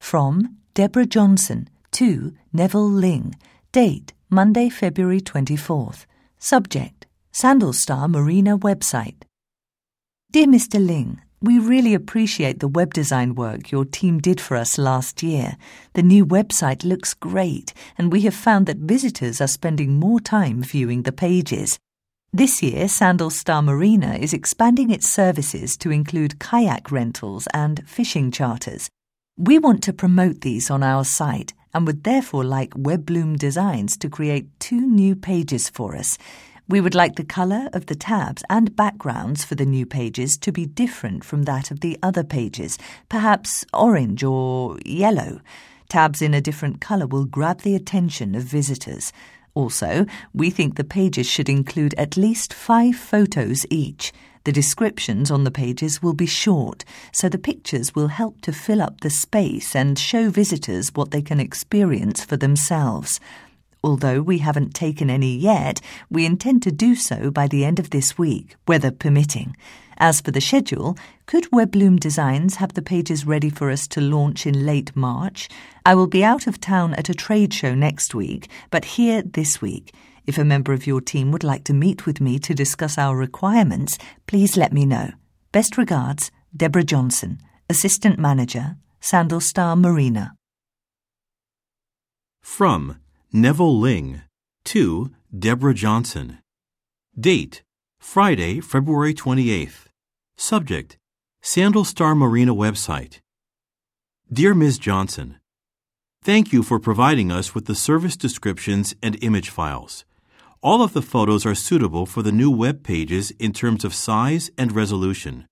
[0.00, 3.34] From Deborah Johnson to Neville Ling.
[3.72, 6.06] Date Monday, February 24th.
[6.38, 9.22] Subject Sandalstar Marina website.
[10.32, 10.84] Dear Mr.
[10.84, 15.56] Ling, we really appreciate the web design work your team did for us last year.
[15.92, 20.62] The new website looks great, and we have found that visitors are spending more time
[20.62, 21.78] viewing the pages.
[22.32, 28.90] This year, Sandalstar Marina is expanding its services to include kayak rentals and fishing charters.
[29.40, 34.10] We want to promote these on our site and would therefore like Webloom Designs to
[34.10, 36.18] create two new pages for us.
[36.68, 40.50] We would like the colour of the tabs and backgrounds for the new pages to
[40.50, 42.78] be different from that of the other pages,
[43.08, 45.40] perhaps orange or yellow.
[45.88, 49.12] Tabs in a different colour will grab the attention of visitors.
[49.54, 54.12] Also, we think the pages should include at least five photos each.
[54.48, 56.82] The descriptions on the pages will be short,
[57.12, 61.20] so the pictures will help to fill up the space and show visitors what they
[61.20, 63.20] can experience for themselves.
[63.84, 67.90] Although we haven't taken any yet, we intend to do so by the end of
[67.90, 69.54] this week, weather permitting.
[69.98, 70.96] As for the schedule,
[71.26, 75.50] could Webloom Designs have the pages ready for us to launch in late March?
[75.84, 79.60] I will be out of town at a trade show next week, but here this
[79.60, 79.92] week.
[80.28, 83.16] If a member of your team would like to meet with me to discuss our
[83.16, 85.12] requirements, please let me know.
[85.52, 90.34] Best regards, Deborah Johnson, Assistant Manager, Sandalstar Marina.
[92.42, 93.00] From
[93.32, 94.20] Neville Ling
[94.64, 96.40] to Deborah Johnson.
[97.18, 97.62] Date
[97.98, 99.86] Friday, February 28th.
[100.36, 100.98] Subject
[101.42, 103.20] Sandalstar Marina website.
[104.30, 104.78] Dear Ms.
[104.78, 105.38] Johnson,
[106.22, 110.04] Thank you for providing us with the service descriptions and image files.
[110.68, 114.50] All of the photos are suitable for the new web pages in terms of size
[114.58, 115.46] and resolution.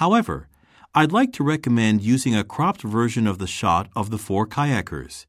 [0.00, 0.48] However,
[0.94, 5.26] I'd like to recommend using a cropped version of the shot of the four kayakers.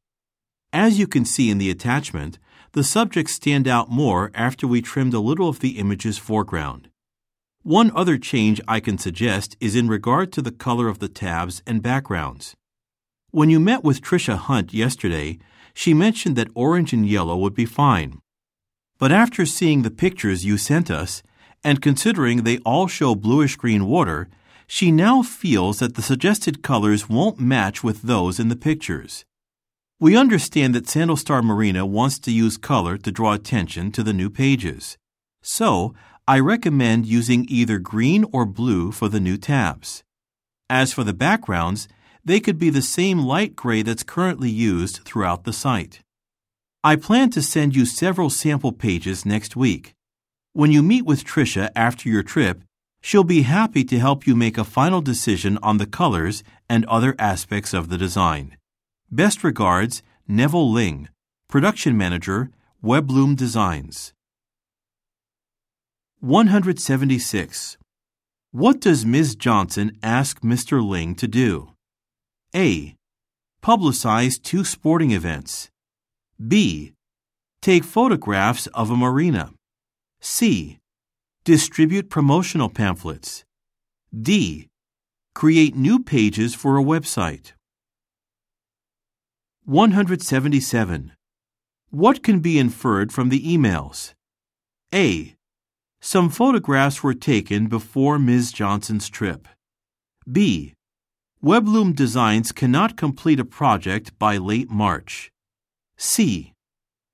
[0.72, 2.38] As you can see in the attachment,
[2.72, 6.88] the subjects stand out more after we trimmed a little of the image's foreground.
[7.62, 11.62] One other change I can suggest is in regard to the color of the tabs
[11.66, 12.54] and backgrounds.
[13.30, 15.38] When you met with Tricia Hunt yesterday,
[15.74, 18.22] she mentioned that orange and yellow would be fine.
[18.98, 21.22] But after seeing the pictures you sent us,
[21.62, 24.28] and considering they all show bluish green water,
[24.66, 29.24] she now feels that the suggested colors won't match with those in the pictures.
[30.00, 34.30] We understand that Sandalstar Marina wants to use color to draw attention to the new
[34.30, 34.98] pages.
[35.42, 35.94] So,
[36.26, 40.04] I recommend using either green or blue for the new tabs.
[40.68, 41.88] As for the backgrounds,
[42.24, 46.00] they could be the same light gray that's currently used throughout the site.
[46.84, 49.94] I plan to send you several sample pages next week.
[50.52, 52.62] When you meet with Tricia after your trip,
[53.00, 57.16] she'll be happy to help you make a final decision on the colors and other
[57.18, 58.56] aspects of the design.
[59.10, 61.08] Best regards, Neville Ling,
[61.48, 62.50] Production Manager,
[62.82, 64.12] Webloom Designs.
[66.20, 67.76] 176.
[68.52, 69.34] What does Ms.
[69.34, 70.80] Johnson ask Mr.
[70.88, 71.72] Ling to do?
[72.54, 72.94] A.
[73.62, 75.70] Publicize two sporting events.
[76.46, 76.92] B.
[77.60, 79.52] Take photographs of a marina.
[80.20, 80.78] C.
[81.42, 83.44] Distribute promotional pamphlets.
[84.16, 84.68] D.
[85.34, 87.52] Create new pages for a website.
[89.64, 91.12] 177.
[91.90, 94.14] What can be inferred from the emails?
[94.94, 95.34] A.
[96.00, 98.52] Some photographs were taken before Ms.
[98.52, 99.48] Johnson's trip.
[100.30, 100.74] B.
[101.42, 105.32] Webloom Designs cannot complete a project by late March.
[105.98, 106.52] C.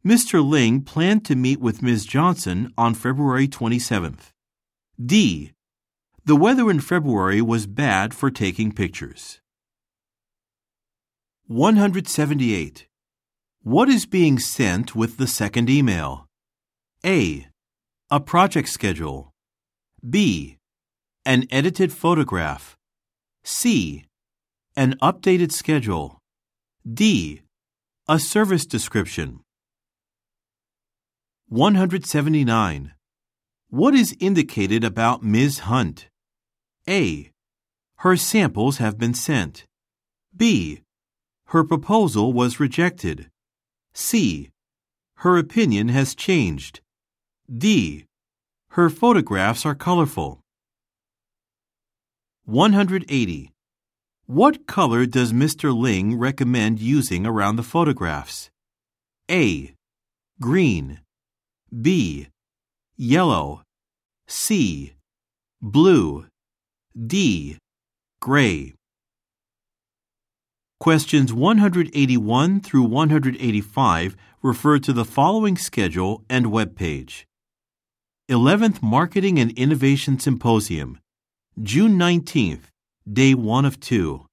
[0.05, 0.47] Mr.
[0.47, 2.05] Ling planned to meet with Ms.
[2.05, 4.29] Johnson on February 27th.
[5.03, 5.53] D.
[6.27, 9.41] The weather in February was bad for taking pictures.
[11.47, 12.87] 178.
[13.63, 16.27] What is being sent with the second email?
[17.05, 17.49] A.
[18.11, 19.33] A project schedule.
[20.07, 20.59] B.
[21.25, 22.77] An edited photograph.
[23.43, 24.05] C.
[24.77, 26.19] An updated schedule.
[26.87, 27.44] D.
[28.07, 29.41] A service description.
[31.49, 32.93] 179.
[33.71, 35.61] What is indicated about Ms.
[35.61, 36.09] Hunt?
[36.87, 37.31] A.
[38.01, 39.65] Her samples have been sent.
[40.37, 40.83] B.
[41.47, 43.31] Her proposal was rejected.
[43.95, 44.51] C.
[45.21, 46.83] Her opinion has changed.
[47.51, 48.05] D.
[48.73, 50.41] Her photographs are colorful.
[52.45, 53.54] 180.
[54.27, 55.77] What color does Mr.
[55.77, 58.49] Ling recommend using around the photographs?
[59.31, 59.75] A.
[60.41, 61.01] Green.
[61.83, 62.29] B.
[62.97, 63.61] Yellow.
[64.27, 64.95] C.
[65.61, 66.25] Blue.
[66.97, 67.59] D.
[68.23, 68.73] Gray.
[70.81, 77.27] Questions 181 through 185 refer to the following schedule and web page.
[78.31, 80.99] 11th Marketing and Innovation Symposium,
[81.63, 82.71] June 19th,
[83.13, 84.25] day 1 of 2,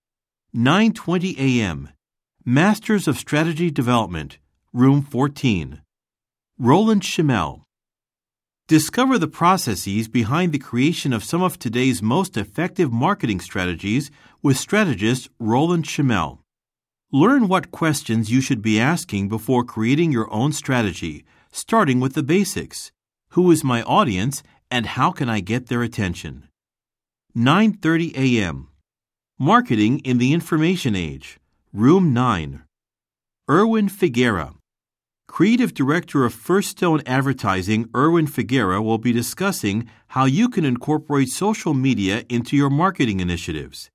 [0.55, 1.89] 9:20 a.m.
[2.45, 4.37] Masters of Strategy Development,
[4.71, 5.81] room 14.
[6.57, 7.65] Roland Schimmel.
[8.69, 14.09] Discover the processes behind the creation of some of today's most effective marketing strategies
[14.41, 16.39] with strategist Roland Schimmel.
[17.11, 22.23] Learn what questions you should be asking before creating your own strategy, starting with the
[22.23, 22.93] basics.
[23.31, 26.47] Who is my audience and how can I get their attention?
[27.35, 28.67] 9:30 a.m.
[29.39, 31.39] Marketing in the Information Age,
[31.71, 32.63] Room 9.
[33.49, 34.55] Erwin Figuera.
[35.27, 41.29] Creative Director of First Stone Advertising, Erwin Figuera, will be discussing how you can incorporate
[41.29, 43.89] social media into your marketing initiatives.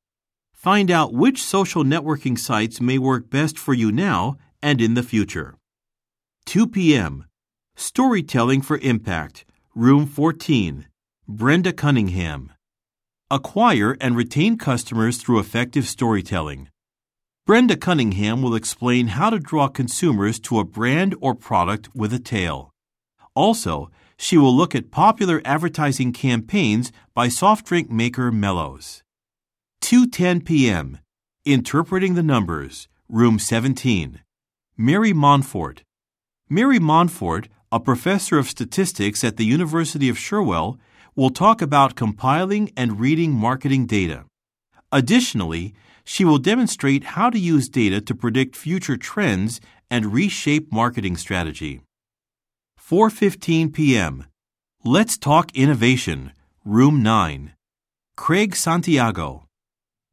[0.54, 5.02] Find out which social networking sites may work best for you now and in the
[5.02, 5.56] future.
[6.46, 7.26] 2 p.m.
[7.74, 10.86] Storytelling for Impact, Room 14.
[11.28, 12.50] Brenda Cunningham.
[13.28, 16.68] Acquire and retain customers through effective storytelling.
[17.44, 22.20] Brenda Cunningham will explain how to draw consumers to a brand or product with a
[22.20, 22.70] tale.
[23.34, 29.02] Also, she will look at popular advertising campaigns by soft drink maker Mellows.
[29.80, 30.98] 2:10 p.m.
[31.44, 34.20] Interpreting the Numbers, Room 17.
[34.76, 35.82] Mary Montfort.
[36.48, 40.78] Mary Montfort, a professor of statistics at the University of Sherwell,
[41.16, 44.24] will talk about compiling and reading marketing data.
[44.92, 49.60] Additionally, she will demonstrate how to use data to predict future trends
[49.90, 51.80] and reshape marketing strategy.
[52.78, 54.26] 4:15 p.m.
[54.84, 56.32] Let's talk innovation,
[56.64, 57.52] room 9.
[58.16, 59.46] Craig Santiago.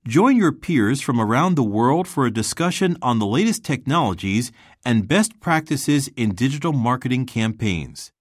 [0.08, 4.52] Join your peers from around the world for a discussion on the latest technologies
[4.84, 8.12] and best practices in digital marketing campaigns.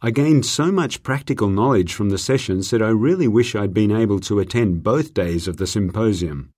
[0.00, 3.92] I gained so much practical knowledge from the sessions that I really wish I'd been
[3.92, 6.48] able to attend both days of the symposium.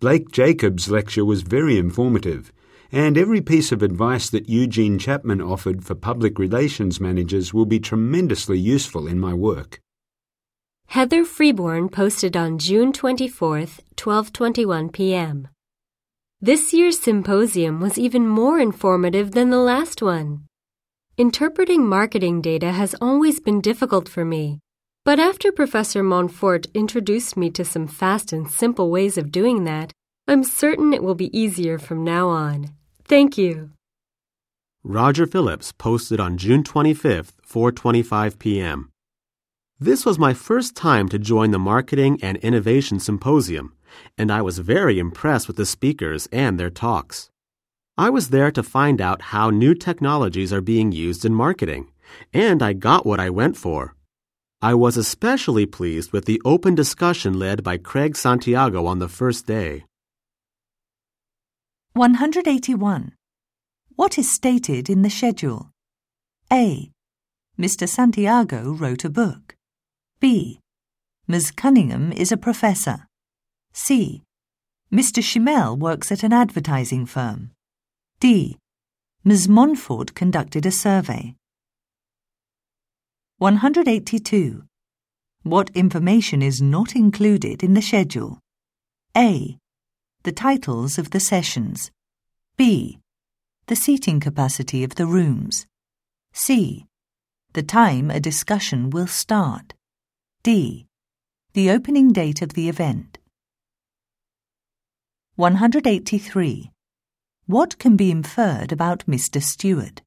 [0.00, 2.52] Blake Jacobs' lecture was very informative,
[2.90, 7.78] and every piece of advice that Eugene Chapman offered for public relations managers will be
[7.78, 9.80] tremendously useful in my work.
[10.86, 15.46] Heather Freeborn posted on June 24th, 12:21 p.m.
[16.40, 20.44] This year's symposium was even more informative than the last one.
[21.16, 24.60] Interpreting marketing data has always been difficult for me,
[25.04, 29.92] but after Professor Montfort introduced me to some fast and simple ways of doing that,
[30.28, 32.68] I'm certain it will be easier from now on.
[33.02, 33.70] Thank you.
[34.84, 38.90] Roger Phillips posted on June 25th, 4:25 p.m.
[39.80, 43.72] This was my first time to join the Marketing and Innovation Symposium,
[44.16, 47.30] and I was very impressed with the speakers and their talks.
[47.96, 51.90] I was there to find out how new technologies are being used in marketing,
[52.32, 53.96] and I got what I went for.
[54.62, 59.46] I was especially pleased with the open discussion led by Craig Santiago on the first
[59.46, 59.84] day.
[61.94, 63.14] 181.
[63.96, 65.70] What is stated in the schedule?
[66.52, 66.92] A.
[67.58, 67.88] Mr.
[67.88, 69.56] Santiago wrote a book.
[70.20, 70.60] B.
[71.26, 71.50] Ms.
[71.50, 73.07] Cunningham is a professor.
[73.80, 74.24] C.
[74.92, 75.22] Mr.
[75.22, 77.52] Schimmel works at an advertising firm.
[78.18, 78.58] D.
[79.22, 79.48] Ms.
[79.48, 81.36] Montfort conducted a survey.
[83.38, 84.64] 182.
[85.44, 88.40] What information is not included in the schedule?
[89.16, 89.56] A.
[90.24, 91.92] The titles of the sessions.
[92.56, 92.98] B.
[93.68, 95.68] The seating capacity of the rooms.
[96.32, 96.84] C.
[97.52, 99.74] The time a discussion will start.
[100.42, 100.88] D.
[101.52, 103.17] The opening date of the event.
[105.38, 106.72] 183.
[107.46, 109.40] What can be inferred about Mr.
[109.40, 110.02] Stewart?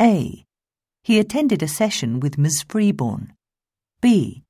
[0.00, 0.46] A.
[1.02, 2.64] He attended a session with Ms.
[2.66, 3.34] Freeborn.
[4.00, 4.44] B.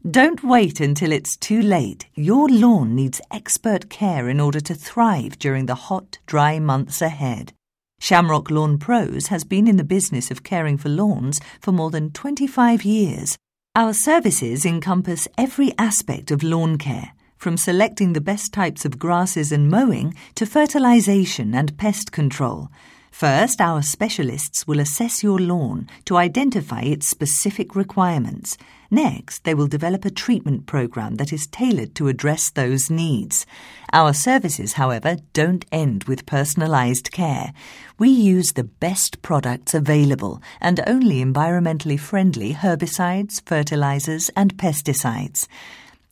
[0.09, 2.05] Don't wait until it's too late.
[2.13, 7.53] Your lawn needs expert care in order to thrive during the hot, dry months ahead.
[7.99, 12.11] Shamrock Lawn Pros has been in the business of caring for lawns for more than
[12.11, 13.35] 25 years.
[13.73, 19.51] Our services encompass every aspect of lawn care, from selecting the best types of grasses
[19.51, 22.69] and mowing to fertilization and pest control.
[23.15, 28.57] First, our specialists will assess your lawn to identify its specific requirements.
[28.91, 33.45] Next, they will develop a treatment program that is tailored to address those needs.
[33.93, 37.53] Our services, however, don't end with personalized care.
[37.97, 45.47] We use the best products available and only environmentally friendly herbicides, fertilizers, and pesticides.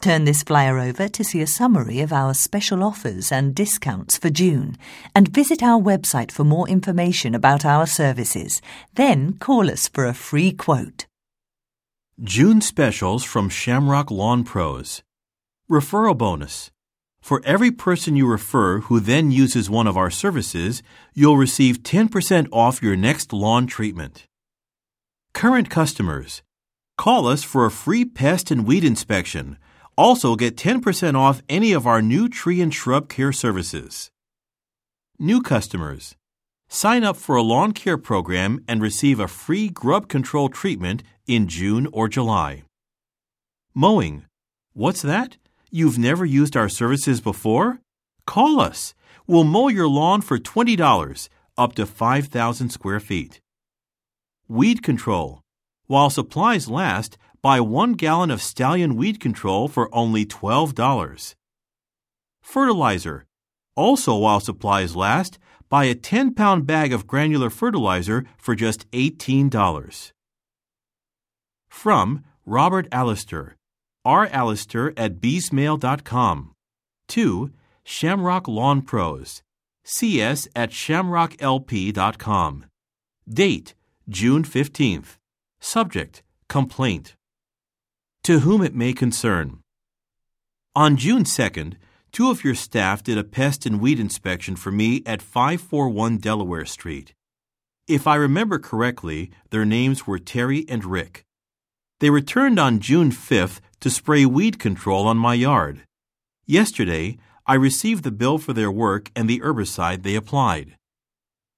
[0.03, 4.29] Turn this flyer over to see a summary of our special offers and discounts for
[4.29, 4.75] June,
[5.15, 8.61] and visit our website for more information about our services.
[8.95, 11.05] Then call us for a free quote.
[12.21, 15.03] June specials from Shamrock Lawn Pros.
[15.71, 16.69] Referral bonus.
[17.21, 20.83] For every person you refer who then uses one of our services,
[21.13, 24.27] you'll receive 10% off your next lawn treatment.
[25.33, 26.43] Current customers.
[26.97, 29.57] Call us for a free pest and weed inspection.
[29.95, 34.09] Also, get 10% off any of our new tree and shrub care services.
[35.19, 36.15] New customers.
[36.67, 41.47] Sign up for a lawn care program and receive a free grub control treatment in
[41.47, 42.63] June or July.
[43.75, 44.25] Mowing.
[44.73, 45.37] What's that?
[45.69, 47.79] You've never used our services before?
[48.25, 48.95] Call us.
[49.27, 53.39] We'll mow your lawn for $20, up to 5,000 square feet.
[54.47, 55.41] Weed control.
[55.85, 61.35] While supplies last, buy one gallon of stallion weed control for only $12.
[62.41, 63.25] Fertilizer.
[63.75, 65.37] Also, while supplies last,
[65.69, 70.11] buy a 10 pound bag of granular fertilizer for just $18.
[71.67, 73.55] From Robert Allister,
[74.05, 76.51] rallister at beesmail.com.
[77.09, 77.51] To
[77.83, 79.41] Shamrock Lawn Pros,
[79.83, 82.65] cs at shamrocklp.com.
[83.27, 83.73] Date
[84.07, 85.17] June 15th.
[85.59, 87.15] Subject Complaint.
[88.23, 89.59] To whom it may concern.
[90.77, 91.73] On June 2nd,
[92.13, 96.63] two of your staff did a pest and weed inspection for me at 541 Delaware
[96.63, 97.13] Street.
[97.85, 101.25] If I remember correctly, their names were Terry and Rick.
[101.99, 105.81] They returned on June 5th to spray weed control on my yard.
[106.45, 110.77] Yesterday, I received the bill for their work and the herbicide they applied.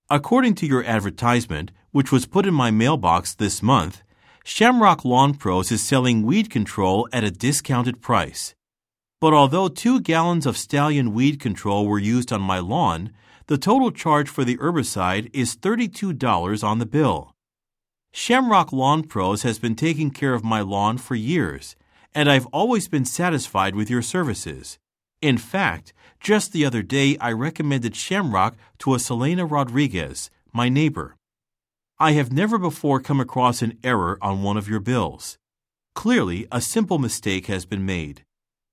[0.09, 4.01] According to your advertisement, which was put in my mailbox this month,
[4.47, 8.53] Shamrock Lawn Pros is selling weed control at a discounted price.
[9.19, 13.11] But although two gallons of stallion weed control were used on my lawn,
[13.47, 17.33] the total charge for the herbicide is $32 on the bill.
[18.13, 21.75] Shamrock Lawn Pros has been taking care of my lawn for years,
[22.13, 24.77] and I've always been satisfied with your services.
[25.23, 31.15] In fact, just the other day I recommended Shamrock to a Selena Rodriguez, my neighbor.
[31.97, 35.37] I have never before come across an error on one of your bills.
[35.93, 38.25] Clearly, a simple mistake has been made.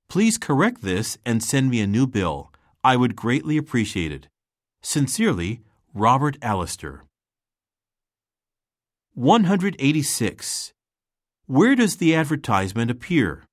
[0.09, 2.51] Please correct this and send me a new bill.
[2.83, 4.27] I would greatly appreciate it.
[4.83, 5.61] Sincerely,
[5.95, 7.05] Robert Allister.
[9.15, 10.73] 186.
[11.47, 13.45] Where does the advertisement appear?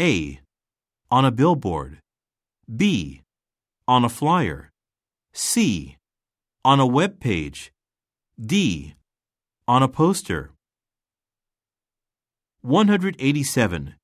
[0.00, 0.40] A.
[1.08, 1.98] On a billboard.
[2.74, 3.22] B.
[3.86, 4.72] On a flyer.
[5.32, 5.98] C.
[6.64, 7.70] On a web page.
[8.40, 8.94] D.
[9.66, 10.52] On a poster.
[12.60, 13.96] 187.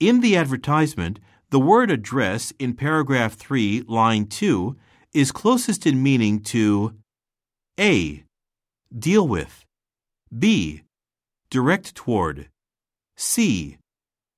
[0.00, 4.74] In the advertisement, the word address in paragraph 3, line 2
[5.12, 6.94] is closest in meaning to
[7.78, 8.24] A.
[8.98, 9.66] Deal with.
[10.36, 10.84] B.
[11.50, 12.48] Direct toward.
[13.18, 13.76] C.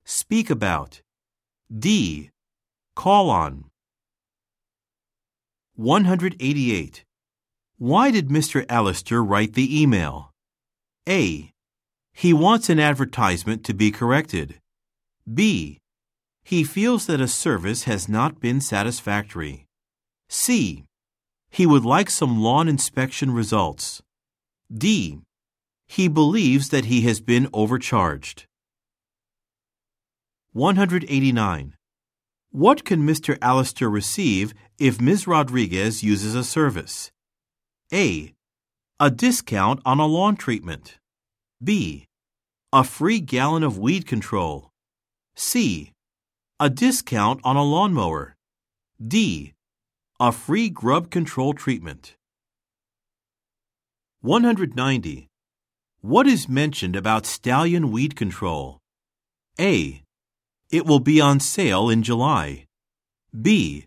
[0.05, 1.03] Speak about.
[1.73, 2.31] D.
[2.97, 3.67] Call on.
[5.77, 7.05] 188.
[7.81, 8.67] Why did Mr.
[8.69, 10.35] Allister write the email?
[11.09, 11.51] A.
[12.13, 14.61] He wants an advertisement to be corrected.
[15.25, 15.79] B.
[16.45, 19.65] He feels that a service has not been satisfactory.
[20.29, 20.85] C.
[21.49, 24.03] He would like some lawn inspection results.
[24.71, 25.21] D.
[25.89, 28.45] He believes that he has been overcharged.
[30.53, 31.73] 189.
[32.51, 33.39] What can Mr.
[33.41, 35.27] Allister receive if Ms.
[35.27, 37.11] Rodriguez uses a service?
[37.93, 38.35] A.
[39.01, 40.99] A discount on a lawn treatment.
[41.61, 42.07] B.
[42.73, 44.71] A free gallon of weed control.
[45.35, 45.91] C.
[46.61, 48.37] A discount on a lawnmower.
[49.05, 49.55] D.
[50.21, 52.15] A free grub control treatment.
[54.21, 55.27] 190.
[56.01, 58.79] What is mentioned about stallion weed control?
[59.59, 60.05] A.
[60.71, 62.67] It will be on sale in July.
[63.35, 63.87] B.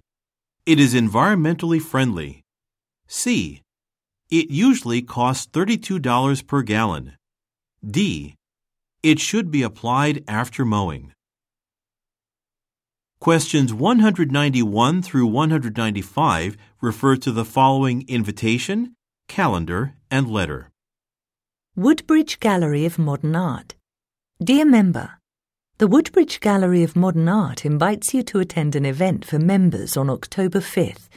[0.66, 2.41] It is environmentally friendly.
[3.08, 3.62] C.
[4.34, 7.13] It usually costs $32 per gallon.
[7.86, 8.34] D.
[9.03, 11.13] It should be applied after mowing.
[13.19, 18.95] Questions 191 through 195 refer to the following invitation,
[19.27, 20.71] calendar, and letter.
[21.75, 23.75] Woodbridge Gallery of Modern Art.
[24.43, 25.19] Dear member,
[25.77, 30.09] the Woodbridge Gallery of Modern Art invites you to attend an event for members on
[30.09, 31.07] October 5th.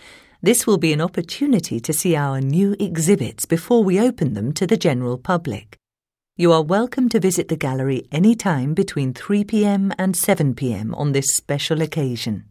[0.43, 4.67] This will be an opportunity to see our new exhibits before we open them to
[4.67, 5.79] the general public.
[6.37, 10.95] You are welcome to visit the gallery any time between 3 pm and 7 pm
[10.95, 12.45] on this special occasion.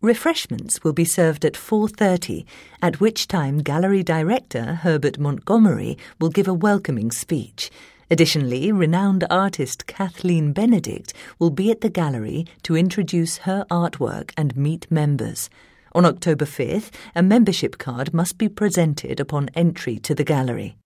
[0.00, 2.46] Refreshments will be served at 4:30,
[2.80, 7.68] at which time gallery director Herbert Montgomery will give a welcoming speech.
[8.08, 14.56] Additionally, renowned artist Kathleen Benedict will be at the gallery to introduce her artwork and
[14.56, 15.50] meet members.
[15.98, 20.76] On October 5th, a membership card must be presented upon entry to the gallery.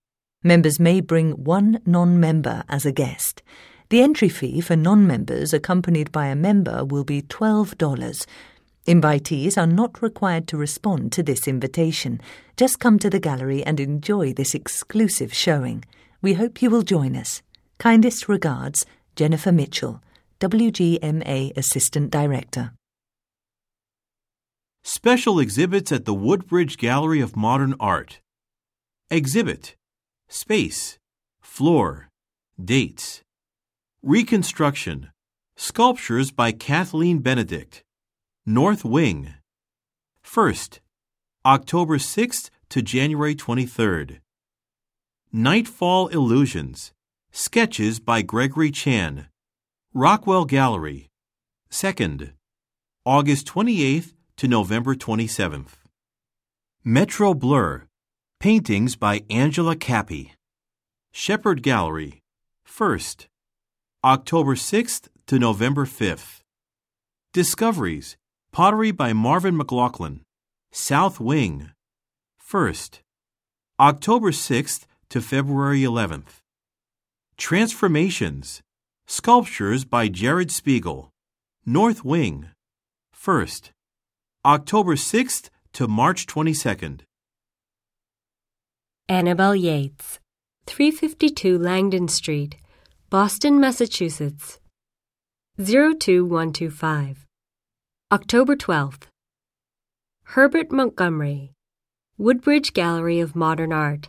[0.43, 3.43] Members may bring one non-member as a guest.
[3.91, 8.27] The entry fee for non-members accompanied by a member will be $12.
[8.87, 12.19] Invitees are not required to respond to this invitation.
[12.57, 15.85] Just come to the gallery and enjoy this exclusive showing.
[16.23, 17.43] We hope you will join us.
[17.79, 20.03] Kindest regards, Jennifer Mitchell,
[20.41, 22.73] WGMA Assistant Director.
[24.85, 28.19] Special exhibits at the Woodbridge Gallery of Modern Art.
[29.11, 29.77] Exhibit.
[30.29, 30.99] Space.
[31.41, 32.09] Floor.
[32.63, 33.23] Dates.
[34.03, 35.13] Reconstruction.
[35.55, 37.85] Sculptures by Kathleen Benedict.
[38.45, 39.35] North Wing.
[40.21, 40.81] First.
[41.47, 44.19] October 6th to January 23rd
[45.33, 46.93] Nightfall Illusions.
[47.31, 49.29] Sketches by Gregory Chan.
[49.95, 51.09] Rockwell Gallery.
[51.71, 52.33] Second.
[53.07, 55.75] August 28th to November 27th.
[56.85, 57.85] Metro Blur
[58.41, 60.35] Paintings by Angela Cappy.
[61.13, 62.23] Shepherd Gallery.
[62.65, 63.29] First.
[64.03, 66.41] October 6th to November 5th.
[67.33, 68.17] Discoveries
[68.53, 70.23] Pottery by Marvin McLaughlin.
[70.73, 71.71] South Wing.
[72.37, 73.03] First.
[73.79, 76.41] October 6th to February 11th.
[77.37, 78.61] Transformations
[79.07, 81.11] Sculptures by Jared Spiegel.
[81.65, 82.49] North Wing.
[83.13, 83.73] First.
[84.45, 87.03] October 6th to March 22nd.
[89.09, 90.19] Annabelle Yates,
[90.67, 92.57] 352 Langdon Street,
[93.09, 94.59] Boston, Massachusetts.
[95.59, 97.25] 02125.
[98.11, 99.03] October 12th.
[100.25, 101.53] Herbert Montgomery,
[102.19, 104.09] Woodbridge Gallery of Modern Art,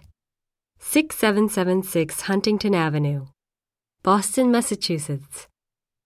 [0.79, 3.27] 6776 Huntington Avenue,
[4.01, 5.47] Boston, Massachusetts.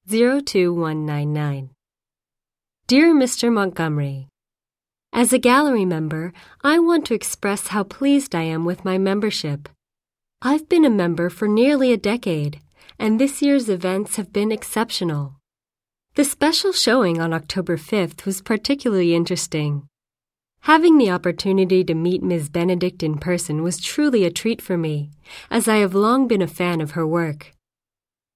[0.10, 1.70] 02199.
[2.88, 3.52] Dear Mr.
[3.52, 4.30] Montgomery,
[5.12, 6.32] As a gallery member,
[6.64, 9.68] I want to express how pleased I am with my membership.
[10.42, 12.62] I've been a member for nearly a decade,
[12.98, 15.36] and this year's events have been exceptional.
[16.16, 19.90] The special showing on October 5th was particularly interesting.
[20.62, 22.48] Having the opportunity to meet Ms.
[22.48, 25.12] Benedict in person was truly a treat for me,
[25.52, 27.52] as I have long been a fan of her work.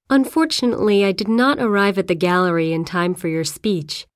[0.09, 4.07] Unfortunately, I did not arrive at the gallery in time for your speech.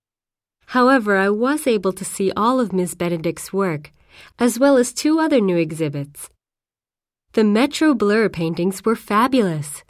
[0.67, 2.95] However, I was able to see all of Ms.
[2.95, 3.91] Benedict's work,
[4.39, 6.29] as well as two other new exhibits.
[7.33, 9.83] The Metro Blur paintings were fabulous,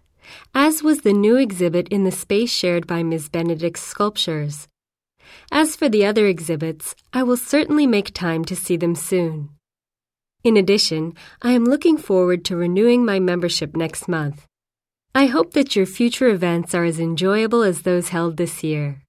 [0.53, 3.29] as was the new exhibit in the space shared by Ms.
[3.29, 4.67] Benedict's sculptures.
[5.51, 9.49] As for the other exhibits, I will certainly make time to see them soon.
[10.43, 14.45] In addition, I am looking forward to renewing my membership next month.
[15.13, 19.04] I hope that your future events are as enjoyable as those held this year.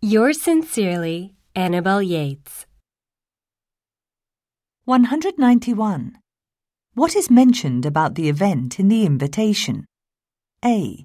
[0.00, 2.66] Yours sincerely, Annabelle Yates.
[4.84, 6.16] 191.
[6.94, 9.86] What is mentioned about the event in the invitation?
[10.64, 11.04] A.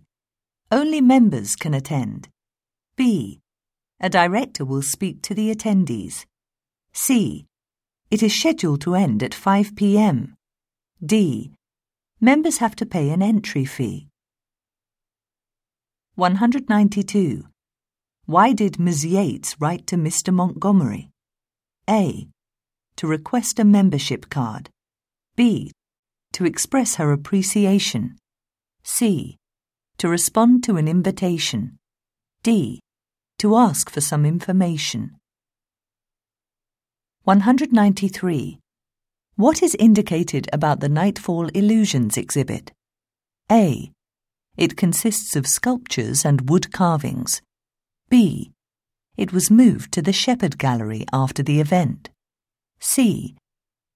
[0.72, 2.30] Only members can attend.
[2.96, 3.39] B.
[4.00, 6.26] A director will speak to the attendees.
[6.94, 7.48] C.
[8.12, 10.36] It is scheduled to end at 5 p.m.
[11.04, 11.52] D.
[12.22, 14.08] Members have to pay an entry fee.
[16.14, 17.48] 192.
[18.26, 19.05] Why did Ms.
[19.05, 20.34] Yates write to Mr.
[20.34, 21.09] Montgomery?
[21.89, 22.30] A.
[22.95, 24.69] To request a membership card.
[25.36, 25.71] B.
[26.32, 28.15] To express her appreciation.
[28.84, 29.36] C.
[29.97, 31.78] To respond to an invitation.
[32.43, 32.80] D.
[33.39, 35.17] To ask for some information.
[37.26, 38.59] 193.
[39.36, 42.71] What is indicated about the Nightfall Illusions exhibit?
[43.51, 43.91] A.
[44.55, 47.41] It consists of sculptures and wood carvings.
[48.14, 48.51] B.
[49.18, 52.11] It was moved to the Shepherd Gallery after the event.
[52.80, 53.36] C.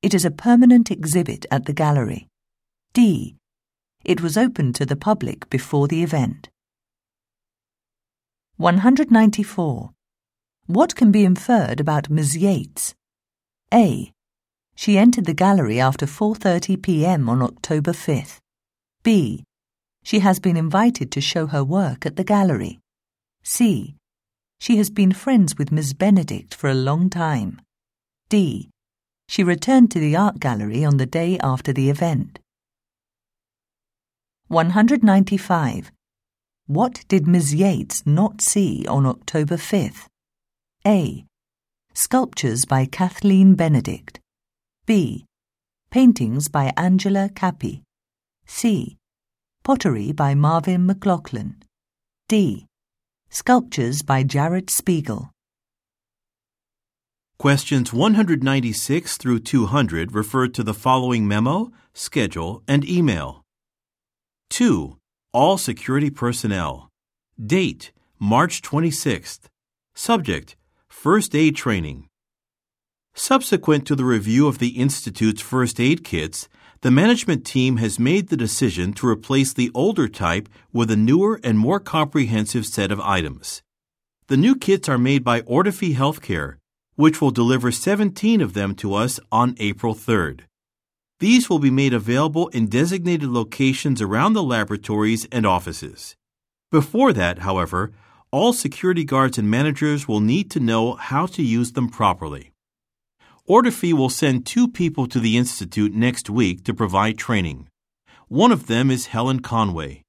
[0.01, 2.28] It is a permanent exhibit at the gallery.
[2.93, 3.36] D.
[4.03, 6.49] It was opened to the public before the event.
[8.55, 9.91] 194.
[10.65, 12.36] What can be inferred about Ms.
[12.36, 12.95] Yates?
[13.72, 14.11] A.
[14.74, 17.30] She entered the gallery after 4:30 p.m.
[17.30, 18.39] on October 5th.
[19.03, 19.43] B.
[20.01, 22.80] She has been invited to show her work at the gallery.
[23.43, 23.97] C.
[24.60, 27.62] She has been friends with Miss Benedict for a long time.
[28.30, 28.70] D.
[29.28, 32.39] She returned to the art gallery on the day after the event.
[34.47, 35.91] 195.
[36.68, 37.53] What did Ms.
[37.53, 40.08] Yates not see on October 5th?
[40.86, 41.26] A.
[41.93, 44.20] Sculptures by Kathleen Benedict.
[44.86, 45.26] B.
[45.91, 47.84] Paintings by Angela Cappy.
[48.45, 48.97] C.
[49.64, 51.58] Pottery by Marvin McLaughlin.
[52.30, 52.66] D.
[53.30, 55.32] Sculptures by Jared Spiegel.
[57.38, 63.43] Questions 196 through 200 refer to the following memo, schedule, and email.
[64.49, 64.97] 2.
[65.34, 66.89] All security personnel.
[67.39, 69.41] Date March 26th.
[69.93, 70.55] Subject
[70.88, 72.07] First Aid Training.
[73.13, 76.47] Subsequent to the review of the Institute's first aid kits,
[76.82, 81.39] the management team has made the decision to replace the older type with a newer
[81.43, 83.63] and more comprehensive set of items.
[84.28, 86.57] The new kits are made by Ortofy Healthcare,
[86.95, 90.41] which will deliver 17 of them to us on April 3rd.
[91.19, 96.15] These will be made available in designated locations around the laboratories and offices.
[96.69, 97.91] Before that, however,
[98.30, 102.51] all security guards and managers will need to know how to use them properly.
[103.50, 107.70] Ortofy will send two people to the Institute next week to provide training.
[108.28, 110.04] One of them is Helen Conway.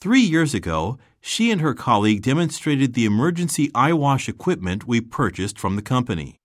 [0.00, 5.76] Three years ago, she and her colleague demonstrated the emergency eyewash equipment we purchased from
[5.76, 6.36] the company.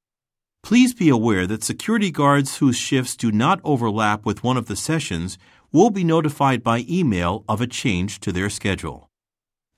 [0.62, 4.76] Please be aware that security guards whose shifts do not overlap with one of the
[4.76, 5.40] sessions
[5.72, 9.10] will be notified by email of a change to their schedule.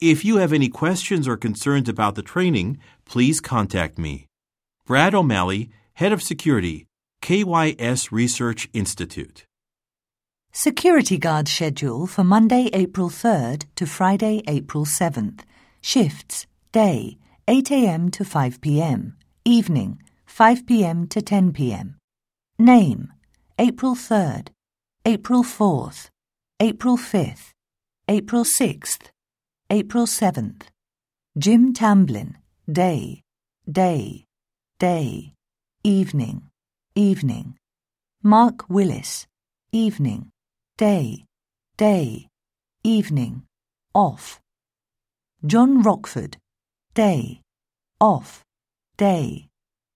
[0.02, 4.28] If you have any questions or concerns about the training, please contact me.
[4.86, 6.88] Brad O'Malley, Head of Security,
[7.22, 9.46] KYS Research Institute.
[10.52, 15.42] Security Guard schedule for Monday, April 3rd to Friday, April 7th.
[15.82, 17.18] Shifts Day
[17.48, 18.10] 8 a.m.
[18.12, 19.18] to 5 p.m.
[19.46, 21.08] Evening 5 p.m.
[21.08, 21.98] to 10 p.m.
[22.58, 23.14] Name
[23.60, 24.48] April 3rd,
[25.06, 26.10] April 4th,
[26.60, 27.52] April 5th,
[28.08, 29.10] April 6th,
[29.70, 30.64] April 7th.
[31.38, 32.38] Jim Tamblin
[32.72, 33.22] Day,
[33.72, 34.26] Day,
[34.80, 35.34] Day
[35.84, 36.44] evening,
[36.94, 37.58] evening.
[38.22, 39.26] Mark Willis,
[39.72, 40.30] evening,
[40.78, 41.26] day,
[41.76, 42.28] day,
[42.84, 43.44] evening,
[43.96, 44.40] off.
[45.44, 46.38] John Rockford,
[46.94, 47.42] day,
[48.00, 48.44] off,
[48.98, 49.48] day,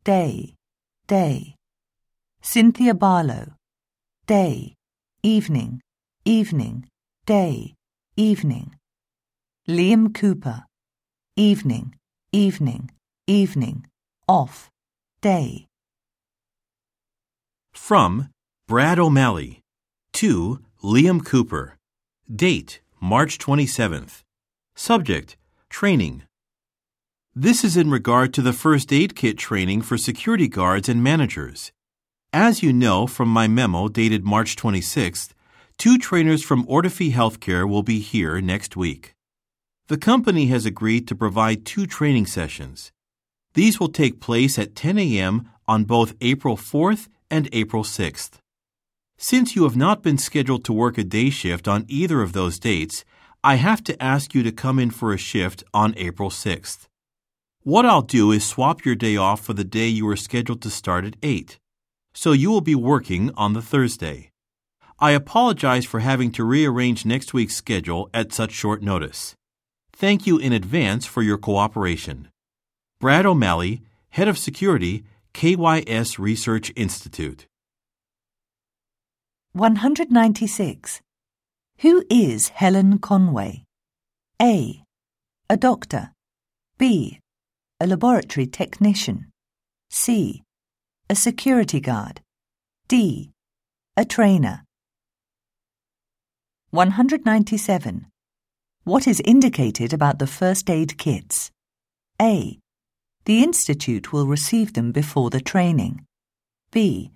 [0.03, 0.55] day,
[1.05, 1.55] day.
[2.41, 3.53] Cynthia Barlow,
[4.25, 4.73] day,
[5.21, 5.81] evening,
[6.25, 6.89] evening,
[7.27, 7.75] day,
[8.15, 8.75] evening.
[9.67, 10.63] Liam Cooper,
[11.35, 11.93] evening,
[12.31, 12.89] evening,
[13.27, 13.85] evening,
[14.27, 14.71] off,
[15.21, 15.67] day.
[17.75, 18.29] From
[18.67, 19.61] Brad O'Malley.
[20.13, 21.75] To Liam Cooper.
[22.33, 24.23] Date March 27th.
[24.75, 25.37] Subject
[25.69, 26.23] Training.
[27.35, 31.71] This is in regard to the first aid kit training for security guards and managers.
[32.33, 35.33] As you know from my memo dated March 26th,
[35.77, 39.13] two trainers from Ortofy Healthcare will be here next week.
[39.89, 42.91] The company has agreed to provide two training sessions.
[43.53, 45.49] These will take place at 10 a.m.
[45.67, 48.39] on both April 4th and April 6th.
[49.17, 52.59] Since you have not been scheduled to work a day shift on either of those
[52.59, 53.05] dates,
[53.43, 56.87] I have to ask you to come in for a shift on April 6th.
[57.61, 60.69] What I'll do is swap your day off for the day you were scheduled to
[60.69, 61.57] start at 8.
[62.13, 64.31] So you will be working on the Thursday.
[64.99, 69.35] I apologize for having to rearrange next week's schedule at such short notice.
[69.91, 72.29] Thank you in advance for your cooperation.
[72.99, 75.03] Brad O'Malley, Head of Security,
[75.35, 77.45] KYS Research Institute.
[79.51, 81.01] 196.
[81.79, 83.65] Who is Helen Conway?
[84.41, 84.81] A.
[85.49, 86.13] A doctor.
[86.77, 87.19] B.
[87.81, 89.29] A laboratory technician.
[89.89, 90.41] C.
[91.09, 92.21] A security guard.
[92.87, 93.31] D.
[93.97, 94.63] A trainer.
[96.69, 98.05] 197.
[98.85, 101.51] What is indicated about the first aid kits?
[102.21, 102.57] A.
[103.25, 106.05] The Institute will receive them before the training.
[106.71, 107.11] B.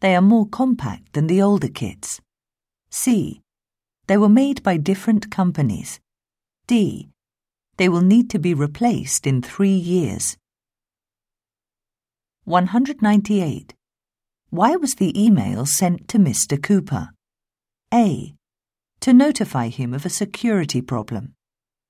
[0.00, 2.22] They are more compact than the older kits.
[2.88, 3.42] C.
[4.06, 6.00] They were made by different companies.
[6.66, 7.10] D.
[7.76, 10.38] They will need to be replaced in three years.
[12.44, 13.74] 198.
[14.48, 16.62] Why was the email sent to Mr.
[16.62, 17.10] Cooper?
[17.92, 18.34] A.
[19.00, 21.34] To notify him of a security problem.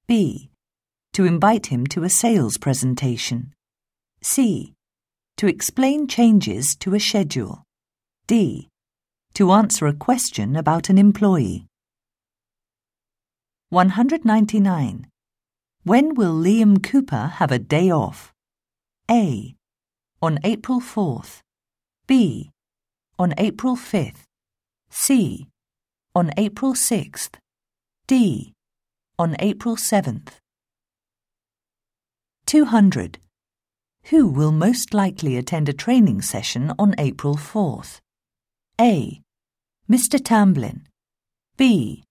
[0.08, 0.50] B
[1.14, 3.54] to invite him to a sales presentation.
[4.20, 4.74] C.
[5.36, 7.62] To explain changes to a schedule.
[8.26, 8.68] D.
[9.34, 11.66] To answer a question about an employee.
[13.70, 15.06] 199.
[15.84, 18.32] When will Liam Cooper have a day off?
[19.08, 19.54] A.
[20.20, 21.40] On April 4th.
[22.08, 22.50] B.
[23.20, 24.24] On April 5th.
[24.90, 25.46] C.
[26.14, 27.34] On April 6th.
[28.08, 28.52] D.
[29.16, 30.40] On April 7th.
[32.46, 33.18] 200.
[34.10, 38.00] Who will most likely attend a training session on April 4th?
[38.80, 39.22] A.
[39.90, 40.22] Mr.
[40.22, 40.86] Tamblin.
[41.56, 42.04] B.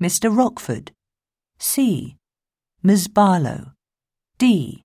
[0.00, 0.34] Mr.
[0.36, 0.92] Rockford.
[1.58, 2.16] C.
[2.82, 3.08] Ms.
[3.08, 3.72] Barlow.
[4.38, 4.82] D.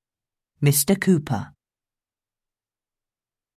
[0.62, 1.00] Mr.
[1.00, 1.52] Cooper.